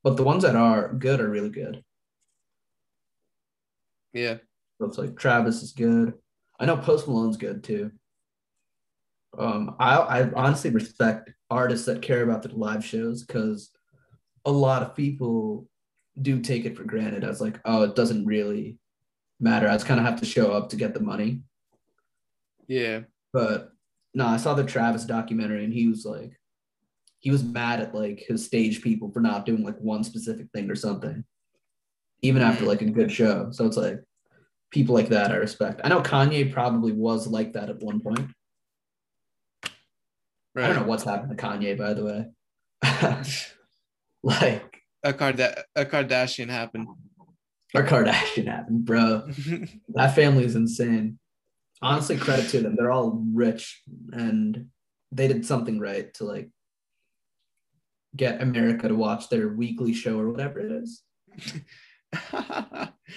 But 0.04 0.18
the 0.18 0.24
ones 0.24 0.44
that 0.44 0.56
are 0.56 0.94
good 0.94 1.22
are 1.22 1.30
really 1.30 1.50
good. 1.50 1.84
Yeah. 4.12 4.38
So 4.78 4.88
it's 4.88 4.98
like 4.98 5.18
Travis 5.18 5.63
is 5.63 5.72
good. 5.72 6.13
I 6.60 6.66
know 6.66 6.78
Post 6.78 7.08
Malone's 7.08 7.38
good 7.38 7.63
too 7.63 7.92
um, 9.38 9.75
I, 9.80 9.98
I 9.98 10.32
honestly 10.34 10.70
respect 10.70 11.32
artists 11.50 11.86
that 11.86 12.02
care 12.02 12.24
about 12.24 12.44
the 12.44 12.50
live 12.50 12.86
shows 12.86 13.24
because 13.24 13.72
a 14.46 14.52
lot 14.52 14.84
of 14.84 14.96
people 14.96 15.68
do 16.22 16.40
take 16.40 16.66
it 16.66 16.78
for 16.78 16.84
granted 16.84 17.24
as 17.24 17.42
like, 17.42 17.60
oh, 17.66 17.84
it 17.84 17.96
doesn't 17.96 18.25
really 18.25 18.78
matter. 19.40 19.68
I 19.68 19.74
just 19.74 19.86
kind 19.86 20.00
of 20.00 20.06
have 20.06 20.20
to 20.20 20.25
show 20.25 20.52
up 20.52 20.70
to 20.70 20.75
get 20.75 20.94
the 20.94 21.00
money. 21.00 21.42
Yeah. 22.68 23.02
But 23.32 23.72
no, 24.13 24.28
I 24.28 24.38
saw 24.38 24.54
the 24.54 24.63
Travis 24.63 25.06
documentary 25.06 25.63
and 25.63 25.74
he 25.74 25.88
was 25.88 26.06
like, 26.06 26.40
he 27.20 27.32
was 27.32 27.44
mad 27.44 27.80
at 27.80 27.96
like 27.96 28.20
his 28.20 28.46
stage 28.46 28.82
people 28.82 29.10
for 29.12 29.22
not 29.22 29.46
doing 29.46 29.63
like 29.63 29.78
one 29.80 30.04
specific 30.04 30.48
thing 30.54 30.70
or 30.70 30.75
something, 30.75 31.24
even 32.22 32.42
after 32.42 32.66
like 32.66 32.82
a 32.82 32.86
good 32.86 33.12
show. 33.12 33.50
So 33.52 33.66
it's 33.66 33.78
like 33.78 34.02
people 34.72 34.94
like 34.94 35.10
that 35.10 35.32
I 35.32 35.36
respect. 35.36 35.82
I 35.84 35.90
know 35.90 36.02
Kanye 36.02 36.52
probably 36.52 36.92
was 36.92 37.28
like 37.28 37.54
that 37.54 37.70
at 37.70 37.80
one 37.80 38.02
point. 38.02 38.30
Right. 40.56 40.66
I 40.66 40.68
don't 40.68 40.82
know 40.82 40.88
what's 40.88 41.06
happened 41.06 41.36
to 41.36 41.44
Kanye, 41.44 41.78
by 41.78 41.94
the 41.94 42.04
way. 42.04 42.25
like 44.24 44.82
a 45.04 45.13
Card 45.13 45.40
a 45.40 45.86
Kardashian 45.86 46.50
happened. 46.50 46.88
A 47.75 47.82
Kardashian 47.82 48.48
happened, 48.48 48.86
bro. 48.86 49.27
that 49.89 50.15
family 50.15 50.46
is 50.46 50.56
insane. 50.56 51.18
Honestly, 51.82 52.18
credit 52.18 52.50
to 52.50 52.62
them. 52.62 52.75
They're 52.75 52.92
all 52.92 53.24
rich 53.34 53.82
and 54.12 54.68
they 55.12 55.27
did 55.27 55.46
something 55.46 55.80
right 55.80 56.13
to 56.15 56.24
like 56.24 56.50
get 58.15 58.42
America 58.42 58.88
to 58.88 58.96
watch 58.96 59.30
their 59.30 59.50
weekly 59.50 59.94
show 59.94 60.20
or 60.20 60.30
whatever 60.30 60.60
it 60.60 60.72
is. 60.72 61.01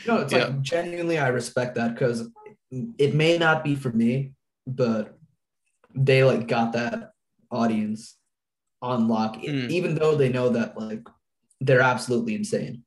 no, 0.06 0.18
it's 0.18 0.32
yeah. 0.32 0.46
like 0.46 0.60
genuinely 0.62 1.18
I 1.18 1.28
respect 1.28 1.74
that 1.76 1.94
because 1.94 2.28
it 2.70 3.14
may 3.14 3.38
not 3.38 3.62
be 3.62 3.74
for 3.74 3.90
me, 3.90 4.32
but 4.66 5.18
they 5.94 6.24
like 6.24 6.48
got 6.48 6.72
that 6.72 7.12
audience 7.50 8.16
on 8.82 9.08
lock, 9.08 9.36
mm. 9.36 9.70
even 9.70 9.94
though 9.94 10.14
they 10.14 10.28
know 10.28 10.50
that 10.50 10.78
like 10.78 11.06
they're 11.60 11.80
absolutely 11.80 12.34
insane. 12.34 12.84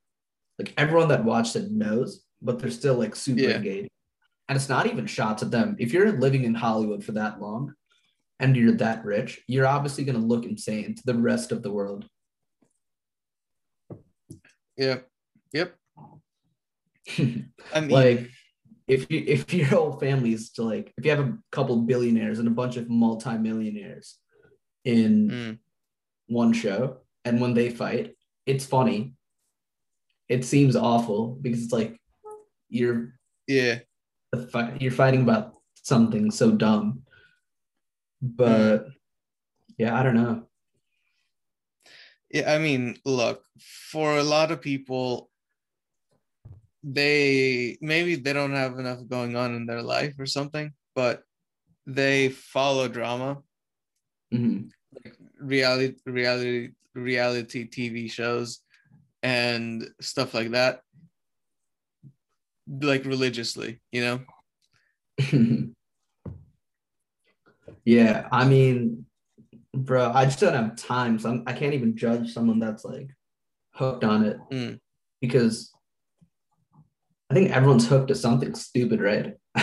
Like 0.60 0.74
everyone 0.76 1.08
that 1.08 1.24
watched 1.24 1.56
it 1.56 1.70
knows, 1.70 2.22
but 2.42 2.58
they're 2.58 2.70
still 2.70 2.96
like 2.96 3.16
super 3.16 3.40
yeah. 3.40 3.56
engaged. 3.56 3.88
And 4.46 4.56
it's 4.56 4.68
not 4.68 4.86
even 4.86 5.06
shots 5.06 5.42
at 5.42 5.50
them. 5.50 5.74
If 5.78 5.94
you're 5.94 6.12
living 6.12 6.44
in 6.44 6.54
Hollywood 6.54 7.02
for 7.02 7.12
that 7.12 7.40
long 7.40 7.72
and 8.38 8.54
you're 8.54 8.72
that 8.72 9.02
rich, 9.02 9.40
you're 9.46 9.66
obviously 9.66 10.04
going 10.04 10.20
to 10.20 10.26
look 10.26 10.44
insane 10.44 10.94
to 10.96 11.02
the 11.06 11.14
rest 11.14 11.50
of 11.50 11.62
the 11.62 11.72
world. 11.72 12.04
Yep. 14.76 15.08
Yep. 15.54 15.74
I 17.18 17.80
mean, 17.80 17.88
like 17.88 18.30
if 18.86 19.10
you 19.10 19.24
if 19.26 19.54
your 19.54 19.66
whole 19.68 19.92
family's 19.98 20.50
to 20.50 20.62
like 20.62 20.92
if 20.98 21.06
you 21.06 21.10
have 21.10 21.20
a 21.20 21.38
couple 21.50 21.76
billionaires 21.78 22.38
and 22.38 22.48
a 22.48 22.50
bunch 22.50 22.76
of 22.76 22.90
multimillionaires 22.90 24.18
in 24.84 25.30
mm. 25.30 25.58
one 26.26 26.52
show, 26.52 26.98
and 27.24 27.40
when 27.40 27.54
they 27.54 27.70
fight, 27.70 28.14
it's 28.44 28.66
funny. 28.66 29.14
It 30.30 30.44
seems 30.44 30.76
awful 30.76 31.38
because 31.42 31.64
it's 31.64 31.72
like 31.72 32.00
you're 32.68 33.14
yeah 33.46 33.80
you're 34.78 34.92
fighting 34.92 35.22
about 35.22 35.54
something 35.82 36.30
so 36.30 36.52
dumb, 36.52 37.02
but 38.22 38.86
mm. 38.86 38.92
yeah, 39.76 39.98
I 39.98 40.02
don't 40.02 40.14
know. 40.14 40.46
Yeah, 42.30 42.54
I 42.54 42.58
mean, 42.58 42.96
look, 43.04 43.42
for 43.90 44.18
a 44.18 44.22
lot 44.22 44.52
of 44.52 44.62
people, 44.62 45.28
they 46.84 47.76
maybe 47.80 48.14
they 48.14 48.32
don't 48.32 48.54
have 48.54 48.78
enough 48.78 49.00
going 49.08 49.34
on 49.34 49.56
in 49.56 49.66
their 49.66 49.82
life 49.82 50.14
or 50.16 50.26
something, 50.26 50.72
but 50.94 51.24
they 51.86 52.28
follow 52.28 52.86
drama 52.86 53.42
Mm-hmm. 54.32 54.68
Like 55.04 55.16
reality 55.40 55.94
reality 56.06 56.70
reality 56.94 57.68
TV 57.68 58.10
shows 58.10 58.60
and 59.22 59.88
stuff 60.00 60.34
like 60.34 60.50
that 60.50 60.80
like 62.70 63.04
religiously, 63.04 63.80
you 63.90 64.02
know? 64.02 64.20
yeah, 67.84 68.28
I 68.30 68.44
mean, 68.44 69.06
bro, 69.74 70.10
I 70.12 70.24
just 70.24 70.40
don't 70.40 70.54
have 70.54 70.76
time. 70.76 71.18
So 71.18 71.30
I'm, 71.30 71.42
I 71.46 71.52
can 71.52 71.68
not 71.68 71.74
even 71.74 71.96
judge 71.96 72.32
someone 72.32 72.58
that's 72.58 72.84
like 72.84 73.10
hooked 73.74 74.04
on 74.04 74.24
it 74.24 74.38
mm. 74.52 74.78
because 75.20 75.72
I 77.30 77.34
think 77.34 77.50
everyone's 77.50 77.88
hooked 77.88 78.08
to 78.08 78.14
something 78.14 78.54
stupid, 78.54 79.00
right? 79.00 79.34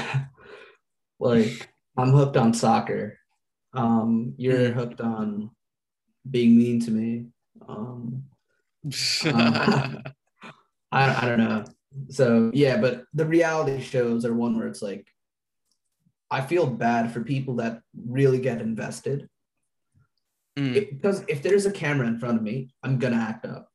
like 1.19 1.69
I'm 1.97 2.11
hooked 2.11 2.37
on 2.37 2.53
soccer. 2.53 3.17
Um, 3.73 4.33
you're 4.37 4.69
mm. 4.69 4.73
hooked 4.73 5.01
on 5.01 5.51
being 6.29 6.57
mean 6.57 6.79
to 6.81 6.91
me. 6.91 7.27
Um, 7.67 8.23
uh, 9.25 9.95
I, 10.91 11.25
I 11.25 11.25
don't 11.25 11.39
know. 11.39 11.65
So 12.09 12.51
yeah, 12.53 12.77
but 12.77 13.03
the 13.13 13.25
reality 13.25 13.81
shows 13.81 14.25
are 14.25 14.33
one 14.33 14.57
where 14.57 14.67
it's 14.67 14.81
like 14.81 15.07
I 16.29 16.41
feel 16.41 16.67
bad 16.67 17.11
for 17.11 17.21
people 17.21 17.55
that 17.57 17.81
really 18.07 18.39
get 18.39 18.61
invested. 18.61 19.29
Mm. 20.57 20.75
It, 20.75 20.89
because 20.91 21.23
if 21.27 21.41
there's 21.41 21.65
a 21.65 21.71
camera 21.71 22.07
in 22.07 22.19
front 22.19 22.37
of 22.37 22.43
me, 22.43 22.73
I'm 22.83 22.99
gonna 22.99 23.17
act 23.17 23.45
up. 23.45 23.69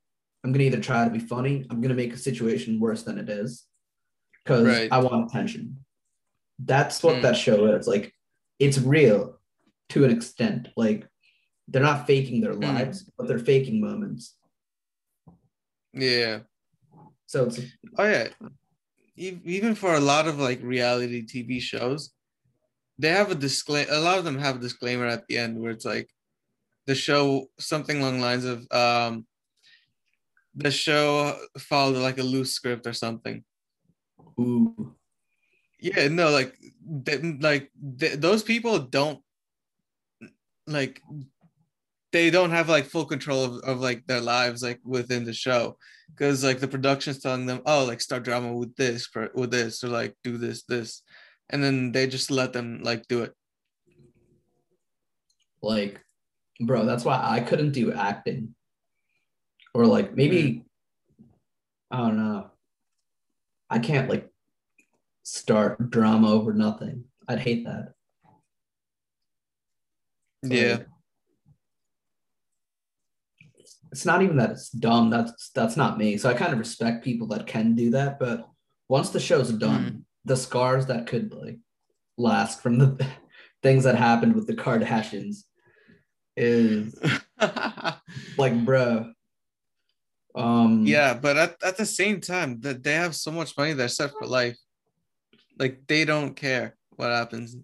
I'm 0.45 0.53
gonna 0.53 0.65
either 0.65 0.81
try 0.81 1.05
to 1.05 1.11
be 1.11 1.19
funny, 1.19 1.67
I'm 1.71 1.81
gonna 1.81 1.95
make 1.95 2.13
a 2.13 2.19
situation 2.19 2.81
worse 2.81 3.03
than 3.03 3.19
it 3.19 3.29
is. 3.29 3.65
Because 4.45 4.67
right. 4.67 4.89
I 4.91 4.99
want 4.99 5.31
attention. 5.31 5.85
That's 6.59 7.03
what 7.03 7.17
mm. 7.17 7.23
that 7.23 7.37
show 7.37 7.67
is. 7.67 7.87
Like 7.87 8.13
it's 8.59 8.79
real 8.79 9.39
to 9.91 10.05
an 10.05 10.11
extent. 10.11 10.69
Like 10.77 11.07
they're 11.69 11.83
not 11.83 12.07
faking 12.07 12.41
their 12.41 12.55
mm. 12.55 12.65
lives, 12.65 13.11
but 13.17 13.29
they're 13.29 13.39
faking 13.39 13.81
moments. 13.81 14.37
Yeah. 15.93 16.41
So 17.27 17.51
oh 17.99 18.05
yeah, 18.05 18.29
even 19.17 19.75
for 19.75 19.95
a 19.95 20.01
lot 20.01 20.27
of 20.27 20.39
like 20.39 20.63
reality 20.63 21.25
TV 21.25 21.61
shows, 21.61 22.13
they 22.99 23.09
have 23.09 23.31
a 23.31 23.35
disclaimer. 23.35 23.91
A 23.91 24.01
lot 24.01 24.19
of 24.19 24.25
them 24.25 24.39
have 24.39 24.57
a 24.57 24.61
disclaimer 24.61 25.07
at 25.07 25.27
the 25.27 25.39
end 25.39 25.59
where 25.59 25.71
it's 25.71 25.85
like 25.85 26.09
the 26.87 26.95
show 26.95 27.47
something 27.59 28.01
along 28.01 28.19
the 28.19 28.27
lines 28.27 28.45
of 28.45 28.67
um 28.71 29.27
the 30.55 30.71
show 30.71 31.39
followed 31.59 31.97
like 31.97 32.19
a 32.19 32.23
loose 32.23 32.53
script 32.53 32.87
or 32.87 32.93
something. 32.93 33.43
Ooh. 34.39 34.95
Yeah, 35.81 36.09
no, 36.09 36.31
like 36.31 36.57
they, 36.87 37.19
like 37.19 37.71
they, 37.81 38.15
those 38.15 38.43
people 38.43 38.79
don't 38.79 39.21
like 40.67 41.03
they 42.13 42.31
don't 42.31 42.51
have 42.51 42.69
like 42.69 42.85
full 42.85 43.07
control 43.07 43.45
of, 43.45 43.57
of 43.65 43.81
like 43.81 44.07
their 44.07 44.21
lives 44.21 44.63
like 44.63 44.81
within 44.85 45.25
the 45.25 45.33
show. 45.33 45.77
Because 46.11 46.45
like 46.45 46.61
the 46.61 46.69
production's 46.69 47.21
telling 47.21 47.47
them 47.47 47.63
oh 47.65 47.85
like 47.85 48.01
start 48.01 48.23
drama 48.23 48.53
with 48.53 48.77
this 48.77 49.09
with 49.35 49.51
this 49.51 49.83
or 49.83 49.89
like 49.89 50.15
do 50.23 50.37
this 50.37 50.63
this 50.65 51.03
and 51.49 51.65
then 51.65 51.91
they 51.91 52.07
just 52.07 52.31
let 52.31 52.53
them 52.53 52.81
like 52.83 53.09
do 53.09 53.23
it. 53.23 53.33
Like 55.63 56.01
bro 56.61 56.85
that's 56.85 57.05
why 57.05 57.21
i 57.23 57.41
couldn't 57.41 57.73
do 57.73 57.93
acting. 57.93 58.55
Or 59.75 59.87
like 59.87 60.15
maybe 60.15 60.43
mm. 60.43 60.63
i 61.91 61.97
don't 61.97 62.19
know. 62.19 62.51
I 63.71 63.79
can't 63.79 64.11
like 64.11 64.29
start 65.23 65.91
drama 65.91 66.31
over 66.31 66.53
nothing. 66.53 67.05
I'd 67.27 67.39
hate 67.41 67.65
that. 67.65 67.95
Yeah. 70.43 70.73
Like, 70.73 70.87
it's 73.93 74.07
not 74.07 74.23
even 74.23 74.39
that 74.39 74.51
it's 74.51 74.71
dumb. 74.71 75.11
That's 75.11 75.51
that's 75.51 75.77
not 75.77 75.99
me. 75.99 76.17
So 76.17 76.31
I 76.31 76.35
kind 76.35 76.53
of 76.53 76.59
respect 76.59 77.05
people 77.05 77.29
that 77.29 77.47
can 77.47 77.75
do 77.75 77.91
that. 77.91 78.19
But 78.19 78.49
once 78.89 79.11
the 79.11 79.21
show's 79.21 79.53
done, 79.53 79.85
mm. 79.85 80.03
the 80.25 80.37
scars 80.37 80.87
that 80.87 81.07
could 81.07 81.33
like 81.35 81.59
last 82.17 82.63
from 82.63 82.79
the 82.79 83.07
things 83.63 83.85
that 83.85 83.97
happened 83.97 84.35
with 84.35 84.47
the 84.47 84.55
Kardashians 84.55 85.45
is 86.37 86.99
like, 88.39 88.65
bro. 88.65 89.13
Um, 90.35 90.87
yeah, 90.87 91.13
but 91.13 91.37
at, 91.37 91.57
at 91.63 91.77
the 91.77 91.85
same 91.85 92.23
time, 92.23 92.61
that 92.63 92.83
they 92.83 92.95
have 92.95 93.15
so 93.15 93.31
much 93.31 93.57
money 93.59 93.75
they're 93.75 93.89
set 93.89 94.13
for 94.19 94.27
life. 94.27 94.57
Like 95.59 95.83
they 95.87 96.07
don't 96.07 96.35
care 96.35 96.77
what 96.97 97.11
happens. 97.11 97.57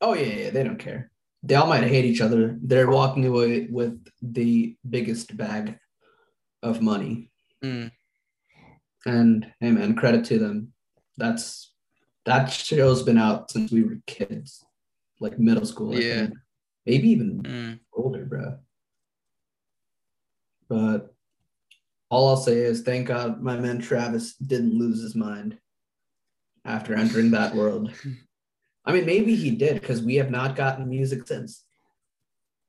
Oh 0.00 0.14
yeah, 0.14 0.44
yeah, 0.44 0.50
they 0.50 0.62
don't 0.62 0.78
care 0.78 1.11
they 1.42 1.54
all 1.54 1.66
might 1.66 1.84
hate 1.84 2.04
each 2.04 2.20
other. 2.20 2.56
They're 2.62 2.90
walking 2.90 3.26
away 3.26 3.66
with 3.70 3.98
the 4.20 4.76
biggest 4.88 5.36
bag 5.36 5.78
of 6.62 6.80
money. 6.80 7.30
Mm. 7.64 7.90
And 9.04 9.52
hey 9.60 9.72
man, 9.72 9.96
credit 9.96 10.24
to 10.26 10.38
them. 10.38 10.72
That's 11.16 11.72
that 12.24 12.46
show's 12.46 13.02
been 13.02 13.18
out 13.18 13.50
since 13.50 13.72
we 13.72 13.82
were 13.82 13.98
kids, 14.06 14.64
like 15.20 15.38
middle 15.38 15.66
school. 15.66 15.98
Yeah. 15.98 16.28
Maybe 16.86 17.10
even 17.10 17.42
mm. 17.42 17.78
older, 17.92 18.24
bro. 18.24 18.58
But 20.68 21.12
all 22.08 22.28
I'll 22.28 22.36
say 22.36 22.58
is 22.58 22.82
thank 22.82 23.08
God 23.08 23.42
my 23.42 23.56
man 23.56 23.80
Travis 23.80 24.34
didn't 24.36 24.78
lose 24.78 25.02
his 25.02 25.14
mind 25.16 25.58
after 26.64 26.94
entering 26.94 27.32
that 27.32 27.54
world. 27.54 27.92
I 28.84 28.92
mean, 28.92 29.06
maybe 29.06 29.36
he 29.36 29.52
did 29.52 29.80
because 29.80 30.02
we 30.02 30.16
have 30.16 30.30
not 30.30 30.56
gotten 30.56 30.88
music 30.88 31.26
since. 31.26 31.64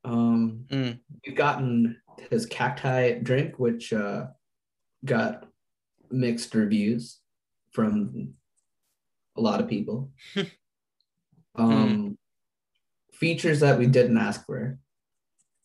Um, 0.05 0.65
mm. 0.67 0.99
We've 1.25 1.35
gotten 1.35 1.97
his 2.29 2.45
cacti 2.45 3.19
drink, 3.19 3.57
which 3.57 3.93
uh, 3.93 4.27
got 5.03 5.47
mixed 6.11 6.53
reviews 6.53 7.19
from 7.71 8.33
a 9.35 9.41
lot 9.41 9.59
of 9.59 9.67
people. 9.67 10.11
um, 11.55 11.71
mm. 11.71 12.17
Features 13.13 13.61
that 13.61 13.79
we 13.79 13.87
didn't 13.87 14.17
ask 14.17 14.45
for. 14.45 14.77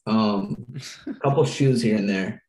Um, 0.06 0.66
a 1.06 1.14
couple 1.22 1.44
shoes 1.44 1.82
here 1.82 1.96
and 1.96 2.08
there. 2.08 2.42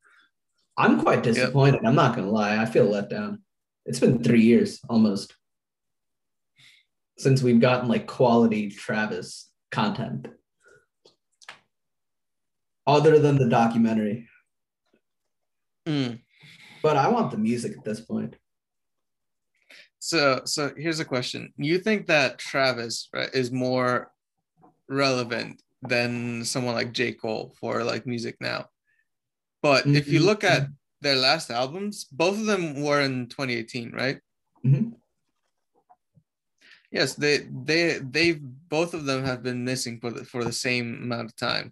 I'm 0.77 1.01
quite 1.01 1.23
disappointed. 1.23 1.81
Yep. 1.81 1.85
I'm 1.85 1.95
not 1.95 2.15
gonna 2.15 2.31
lie. 2.31 2.61
I 2.61 2.65
feel 2.65 2.85
let 2.85 3.09
down. 3.09 3.41
It's 3.85 3.99
been 3.99 4.23
three 4.23 4.41
years 4.41 4.79
almost 4.87 5.33
since 7.19 7.43
we've 7.43 7.59
gotten 7.59 7.89
like 7.89 8.07
quality 8.07 8.69
Travis 8.69 9.49
content 9.71 10.29
other 12.87 13.19
than 13.19 13.37
the 13.37 13.49
documentary. 13.49 14.27
Mm. 15.85 16.21
But 16.81 16.95
I 16.95 17.09
want 17.09 17.31
the 17.31 17.37
music 17.37 17.77
at 17.77 17.83
this 17.83 17.99
point. 17.99 18.37
So, 19.99 20.41
so 20.45 20.71
here's 20.77 21.01
a 21.01 21.05
question: 21.05 21.53
You 21.57 21.77
think 21.77 22.07
that 22.07 22.39
Travis 22.39 23.09
right, 23.13 23.29
is 23.33 23.51
more 23.51 24.11
relevant 24.87 25.61
than 25.81 26.45
someone 26.45 26.73
like 26.73 26.93
J. 26.93 27.11
Cole 27.11 27.53
for 27.59 27.83
like 27.83 28.07
music 28.07 28.37
now? 28.39 28.67
But 29.61 29.83
mm-hmm. 29.83 29.97
if 29.97 30.07
you 30.07 30.21
look 30.21 30.45
at 30.45 30.67
their 31.01 31.17
last 31.17 31.51
albums, 31.51 32.05
both 32.05 32.39
of 32.39 32.45
them 32.45 32.81
were 32.81 33.01
in 33.01 33.27
2018, 33.27 33.91
right? 33.91 34.19
Mm-hmm. 34.65 34.91
Yes, 36.91 37.13
they 37.13 37.47
they 37.65 37.99
they 37.99 38.33
both 38.33 38.93
of 38.93 39.05
them 39.05 39.23
have 39.23 39.43
been 39.43 39.63
missing 39.63 39.99
for 39.99 40.11
the 40.11 40.25
for 40.25 40.43
the 40.43 40.51
same 40.51 41.03
amount 41.03 41.25
of 41.25 41.35
time. 41.35 41.71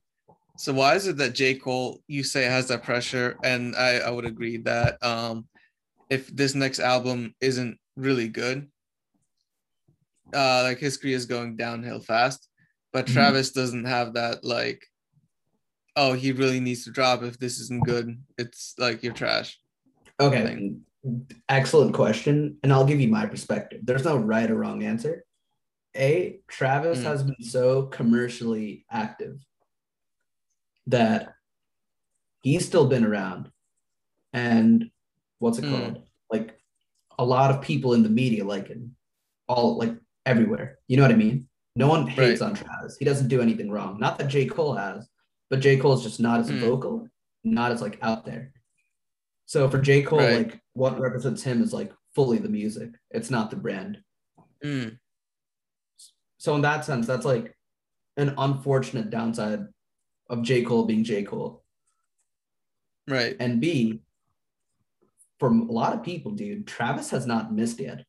So 0.58 0.74
why 0.74 0.96
is 0.96 1.08
it 1.08 1.18
that 1.18 1.34
J. 1.34 1.56
Cole 1.56 2.02
you 2.08 2.24
say 2.24 2.44
has 2.44 2.68
that 2.68 2.84
pressure? 2.84 3.38
And 3.44 3.76
I, 3.76 3.98
I 4.00 4.10
would 4.12 4.26
agree 4.26 4.58
that 4.58 5.04
um 5.04 5.48
if 6.10 6.28
this 6.28 6.56
next 6.56 6.80
album 6.80 7.34
isn't 7.42 7.80
really 7.96 8.28
good, 8.28 8.68
uh 10.34 10.62
like 10.64 10.78
his 10.78 10.98
career 10.98 11.16
is 11.16 11.26
going 11.26 11.58
downhill 11.58 12.00
fast. 12.00 12.48
But 12.94 13.06
mm-hmm. 13.06 13.16
Travis 13.16 13.52
doesn't 13.52 13.86
have 13.86 14.14
that 14.14 14.44
like 14.44 14.86
oh 15.96 16.14
he 16.14 16.32
really 16.32 16.60
needs 16.60 16.84
to 16.84 16.92
drop 16.92 17.24
if 17.24 17.40
this 17.40 17.60
isn't 17.60 17.86
good. 17.86 18.22
It's 18.38 18.76
like 18.78 19.02
you're 19.02 19.14
trash. 19.14 19.60
Okay. 20.20 20.44
Thing 20.44 20.82
excellent 21.50 21.94
question, 21.94 22.58
and 22.64 22.72
I'll 22.72 22.86
give 22.86 23.00
you 23.00 23.08
my 23.08 23.26
perspective. 23.26 23.82
There's 23.84 24.06
no 24.06 24.18
right 24.18 24.50
or 24.50 24.56
wrong 24.56 24.84
answer. 24.84 25.26
A, 25.96 26.40
Travis 26.48 27.00
mm. 27.00 27.04
has 27.04 27.24
been 27.24 27.44
so 27.44 27.84
commercially 27.84 28.86
active 28.92 29.40
that 30.88 31.34
he's 32.42 32.66
still 32.66 32.88
been 32.88 33.04
around. 33.04 33.52
And 34.34 34.90
what's 35.40 35.58
it 35.58 35.66
mm. 35.66 35.72
called? 35.72 36.04
Like 36.32 36.58
a 37.18 37.26
lot 37.26 37.52
of 37.52 37.62
people 37.62 37.94
in 37.94 38.04
the 38.04 38.10
media 38.10 38.44
like 38.44 38.68
him, 38.68 38.96
all 39.48 39.78
like 39.78 39.96
everywhere. 40.26 40.80
You 40.88 40.98
know 40.98 41.04
what 41.04 41.12
I 41.12 41.16
mean? 41.16 41.48
No 41.76 41.88
one 41.88 42.08
hates 42.08 42.42
right. 42.42 42.50
on 42.50 42.56
Travis. 42.56 42.98
He 42.98 43.06
doesn't 43.06 43.28
do 43.28 43.42
anything 43.42 43.70
wrong. 43.70 44.00
Not 44.00 44.18
that 44.18 44.28
J. 44.28 44.46
Cole 44.46 44.74
has, 44.74 45.08
but 45.50 45.60
J. 45.60 45.78
Cole's 45.78 46.04
just 46.04 46.20
not 46.20 46.40
as 46.40 46.50
mm. 46.50 46.60
vocal, 46.60 47.08
not 47.44 47.72
as 47.72 47.82
like 47.82 48.00
out 48.02 48.26
there. 48.26 48.52
So 49.48 49.70
for 49.70 49.80
J. 49.80 50.04
Cole, 50.04 50.20
right. 50.20 50.38
like 50.38 50.62
what 50.74 51.00
represents 51.00 51.42
him 51.42 51.64
is 51.64 51.74
like 51.74 51.92
fully 52.14 52.38
the 52.38 52.50
music. 52.50 52.90
It's 53.10 53.32
not 53.32 53.50
the 53.50 53.56
brand. 53.56 53.98
Mm. 54.64 55.00
So 56.38 56.54
in 56.56 56.62
that 56.62 56.84
sense, 56.84 57.08
that's 57.08 57.26
like 57.26 57.56
an 58.18 58.36
unfortunate 58.38 59.10
downside 59.10 59.62
of 60.30 60.44
J. 60.44 60.64
Cole 60.64 60.86
being 60.86 61.06
J. 61.06 61.24
Cole. 61.24 61.64
Right. 63.08 63.38
And 63.40 63.62
B, 63.62 64.02
for 65.40 65.50
a 65.50 65.54
lot 65.54 65.94
of 65.94 66.04
people, 66.04 66.34
dude, 66.34 66.68
Travis 66.68 67.10
has 67.12 67.26
not 67.26 67.54
missed 67.54 67.80
yet. 67.80 68.04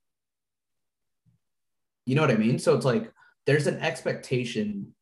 You 2.05 2.16
know 2.16 2.22
what 2.22 2.33
I 2.33 2.37
mean? 2.37 2.59
So 2.59 2.74
it's 2.74 2.85
like 2.85 3.12
there's 3.46 3.68
an 3.68 3.79
expectation 3.79 4.92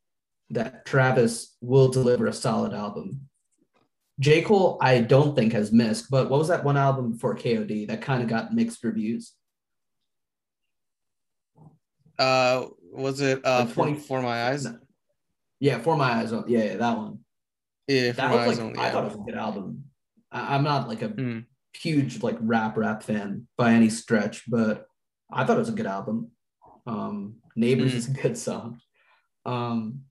that 0.51 0.85
Travis 0.85 1.57
will 1.63 1.89
deliver 1.89 2.27
a 2.27 2.33
solid 2.33 2.75
album. 2.75 3.29
J. 4.19 4.43
Cole, 4.43 4.79
I 4.81 5.01
don't 5.01 5.35
think 5.35 5.53
has 5.53 5.73
missed, 5.73 6.11
but 6.11 6.31
what 6.31 6.39
was 6.39 6.49
that 6.49 6.65
one 6.65 6.77
album 6.77 7.13
before 7.13 7.37
KOD 7.37 7.89
that 7.89 8.01
kind 8.01 8.23
of 8.23 8.29
got 8.29 8.55
mixed 8.55 8.83
reviews? 8.83 9.33
Uh, 12.19 12.67
was 12.93 13.21
it 13.21 13.43
uh 13.45 13.67
20, 13.67 13.95
for, 13.95 14.01
for 14.01 14.23
my 14.23 14.49
eyes? 14.49 14.67
Yeah, 15.61 15.81
for 15.81 15.97
my 15.97 16.13
eyes. 16.13 16.33
Yeah, 16.33 16.43
yeah 16.47 16.77
that 16.77 16.97
one. 16.97 17.19
Yeah, 17.89 18.13
that 18.13 18.33
was 18.33 18.59
like, 18.59 18.67
only, 18.67 18.79
I 18.79 18.91
thought 18.91 19.05
it 19.05 19.09
was 19.09 19.15
a 19.15 19.31
good 19.31 19.37
album. 19.37 19.85
I, 20.33 20.57
am 20.57 20.65
not 20.65 20.89
like 20.89 21.03
a 21.03 21.09
mm. 21.09 21.45
huge 21.75 22.23
like 22.23 22.37
rap 22.41 22.77
rap 22.77 23.03
fan 23.03 23.47
by 23.57 23.73
any 23.73 23.91
stretch, 23.91 24.45
but 24.49 24.87
I 25.31 25.45
thought 25.45 25.57
it 25.57 25.61
was 25.61 25.69
a 25.69 25.73
good 25.73 25.87
album. 25.87 26.31
Um, 26.87 27.37
Neighbors 27.55 27.93
mm. 27.93 27.97
is 27.97 28.09
a 28.09 28.13
good 28.13 28.37
song. 28.37 28.81
Um, 29.45 30.03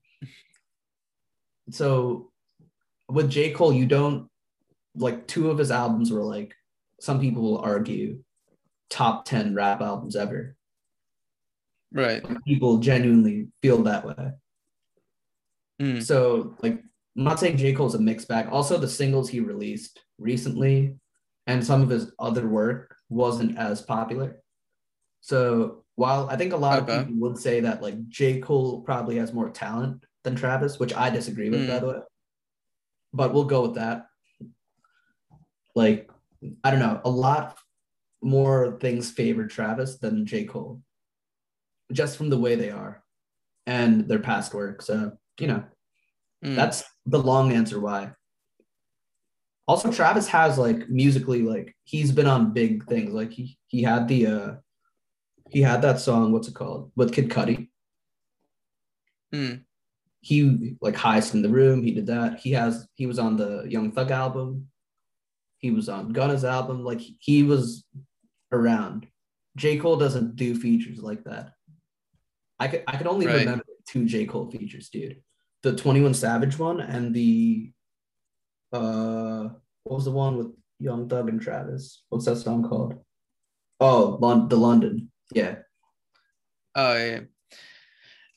so 1.70 2.30
with 3.08 3.30
J. 3.30 3.52
Cole, 3.52 3.72
you 3.72 3.86
don't 3.86 4.28
like 4.94 5.26
two 5.26 5.50
of 5.50 5.58
his 5.58 5.70
albums 5.70 6.10
were 6.10 6.22
like 6.22 6.54
some 7.00 7.20
people 7.20 7.42
will 7.42 7.58
argue 7.58 8.18
top 8.88 9.24
10 9.24 9.54
rap 9.54 9.80
albums 9.80 10.16
ever. 10.16 10.56
Right. 11.92 12.24
People 12.46 12.78
genuinely 12.78 13.48
feel 13.62 13.82
that 13.84 14.06
way. 14.06 14.32
Mm. 15.80 16.02
So, 16.02 16.56
like, 16.62 16.82
I'm 17.16 17.24
not 17.24 17.40
saying 17.40 17.56
J. 17.58 17.72
Cole's 17.72 17.94
a 17.94 18.00
mixed 18.00 18.28
bag. 18.28 18.48
Also, 18.50 18.78
the 18.78 18.88
singles 18.88 19.28
he 19.28 19.40
released 19.40 20.00
recently 20.18 20.96
and 21.46 21.64
some 21.64 21.82
of 21.82 21.88
his 21.88 22.12
other 22.18 22.48
work 22.48 22.96
wasn't 23.08 23.58
as 23.58 23.82
popular. 23.82 24.42
So, 25.20 25.84
while 25.96 26.28
I 26.30 26.36
think 26.36 26.52
a 26.52 26.56
lot 26.56 26.82
okay. 26.82 26.96
of 26.96 27.06
people 27.06 27.20
would 27.20 27.38
say 27.38 27.60
that 27.60 27.82
like 27.82 28.08
J. 28.08 28.40
Cole 28.40 28.82
probably 28.82 29.16
has 29.16 29.32
more 29.32 29.50
talent 29.50 30.04
than 30.24 30.36
Travis, 30.36 30.78
which 30.78 30.94
I 30.94 31.08
disagree 31.10 31.50
with, 31.50 31.62
mm. 31.62 31.68
by 31.68 31.78
the 31.78 31.86
way. 31.86 31.98
But 33.16 33.32
we'll 33.32 33.44
go 33.44 33.62
with 33.62 33.76
that. 33.76 34.06
Like, 35.74 36.10
I 36.62 36.70
don't 36.70 36.80
know, 36.80 37.00
a 37.04 37.10
lot 37.10 37.58
more 38.22 38.76
things 38.80 39.10
favor 39.10 39.46
Travis 39.46 39.96
than 39.98 40.26
J. 40.26 40.44
Cole, 40.44 40.82
just 41.92 42.18
from 42.18 42.28
the 42.28 42.38
way 42.38 42.56
they 42.56 42.70
are 42.70 43.02
and 43.66 44.06
their 44.06 44.18
past 44.18 44.52
work. 44.52 44.82
So, 44.82 45.12
you 45.40 45.46
know, 45.46 45.64
mm. 46.44 46.54
that's 46.56 46.84
the 47.06 47.18
long 47.18 47.52
answer 47.52 47.80
why. 47.80 48.12
Also, 49.66 49.90
Travis 49.90 50.28
has 50.28 50.58
like 50.58 50.88
musically, 50.90 51.42
like 51.42 51.74
he's 51.84 52.12
been 52.12 52.26
on 52.26 52.52
big 52.52 52.86
things. 52.86 53.12
Like 53.12 53.32
he 53.32 53.58
he 53.66 53.82
had 53.82 54.06
the 54.08 54.26
uh 54.26 54.54
he 55.50 55.62
had 55.62 55.82
that 55.82 56.00
song, 56.00 56.32
what's 56.32 56.48
it 56.48 56.54
called? 56.54 56.92
With 56.94 57.12
Kid 57.12 57.30
Cudi. 57.30 57.68
Mm 59.34 59.65
he 60.26 60.74
like 60.80 60.96
highest 60.96 61.34
in 61.34 61.42
the 61.42 61.48
room. 61.48 61.84
He 61.84 61.92
did 61.92 62.08
that. 62.08 62.40
He 62.40 62.50
has 62.50 62.88
he 62.96 63.06
was 63.06 63.20
on 63.20 63.36
the 63.36 63.64
Young 63.68 63.92
Thug 63.92 64.10
album. 64.10 64.66
He 65.58 65.70
was 65.70 65.88
on 65.88 66.12
Gunna's 66.12 66.44
album. 66.44 66.82
Like 66.82 67.00
he 67.20 67.44
was 67.44 67.84
around. 68.50 69.06
J. 69.56 69.78
Cole 69.78 69.96
doesn't 69.96 70.34
do 70.34 70.58
features 70.58 70.98
like 70.98 71.22
that. 71.24 71.52
I 72.58 72.66
could 72.66 72.82
I 72.88 72.96
could 72.96 73.06
only 73.06 73.28
right. 73.28 73.38
remember 73.38 73.64
two 73.88 74.04
J. 74.04 74.26
Cole 74.26 74.50
features, 74.50 74.88
dude. 74.88 75.22
The 75.62 75.76
21 75.76 76.14
Savage 76.14 76.58
one 76.58 76.80
and 76.80 77.14
the 77.14 77.70
uh 78.72 79.48
what 79.84 79.94
was 79.94 80.06
the 80.06 80.10
one 80.10 80.38
with 80.38 80.48
Young 80.80 81.08
Thug 81.08 81.28
and 81.28 81.40
Travis? 81.40 82.02
What's 82.08 82.24
that 82.24 82.36
song 82.36 82.68
called? 82.68 82.98
Oh, 83.78 84.18
Lon- 84.20 84.48
the 84.48 84.56
London. 84.56 85.12
Yeah. 85.32 85.58
Oh 86.74 86.96
yeah. 86.96 87.20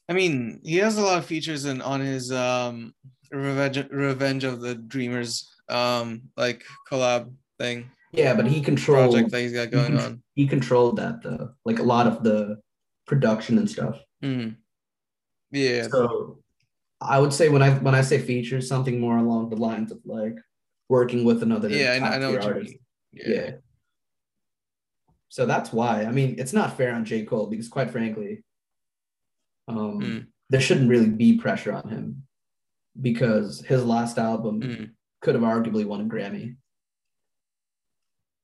I 0.10 0.13
mean, 0.13 0.60
he 0.63 0.78
has 0.78 0.98
a 0.98 1.02
lot 1.02 1.19
of 1.19 1.26
features 1.26 1.65
in 1.65 1.82
on 1.82 2.02
his 2.02 2.32
um 2.32 2.93
Revenge 3.32 3.88
Revenge 3.91 4.43
of 4.43 4.60
the 4.60 4.76
Dreamers 4.76 5.50
um 5.69 6.24
like 6.36 6.63
collab 6.91 7.32
thing. 7.60 7.91
Yeah, 8.12 8.34
but 8.34 8.48
he 8.48 8.62
controlled 8.62 9.12
project 9.12 9.32
that 9.32 9.41
he's 9.41 9.54
got 9.54 9.69
going 9.69 9.93
he, 9.93 10.04
on. 10.04 10.24
He 10.34 10.48
controlled 10.48 10.98
that 10.98 11.22
though, 11.22 11.52
like 11.63 11.78
a 11.78 11.84
lot 11.84 12.08
of 12.08 12.24
the 12.24 12.60
production 13.06 13.60
and 13.60 13.69
stuff. 13.69 14.00
Mm. 14.24 14.56
Yeah. 15.52 15.88
So 15.89 16.39
I 17.00 17.19
would 17.19 17.34
say 17.34 17.50
when 17.50 17.62
I 17.62 17.72
when 17.76 17.93
I 17.93 18.02
say 18.02 18.19
features, 18.19 18.67
something 18.67 19.00
more 19.00 19.17
along 19.17 19.52
the 19.52 19.58
lines 19.58 19.91
of 19.91 20.00
like 20.06 20.36
working 20.89 21.24
with 21.24 21.43
another. 21.43 21.69
Yeah, 21.69 22.00
I, 22.02 22.17
know 22.17 22.32
what 22.32 22.43
artist. 22.43 22.74
you 22.74 22.80
mean. 23.13 23.36
Yeah. 23.36 23.43
yeah. 23.43 23.52
So 25.30 25.45
that's 25.45 25.72
why. 25.72 26.04
I 26.04 26.12
mean, 26.12 26.36
it's 26.39 26.54
not 26.54 26.76
fair 26.76 26.93
on 26.93 27.06
J. 27.06 27.24
Cole 27.24 27.45
because, 27.45 27.67
quite 27.67 27.91
frankly, 27.91 28.43
um, 29.69 30.01
mm. 30.01 30.25
there 30.49 30.62
shouldn't 30.62 30.89
really 30.89 31.10
be 31.10 31.38
pressure 31.38 31.73
on 31.73 31.88
him 31.89 32.23
because 32.99 33.62
his 33.62 33.86
last 33.86 34.17
album 34.17 34.62
mm. 34.62 34.89
could 35.21 35.36
have 35.36 35.43
arguably 35.43 35.86
won 35.86 36.01
a 36.01 36.05
Grammy. 36.05 36.55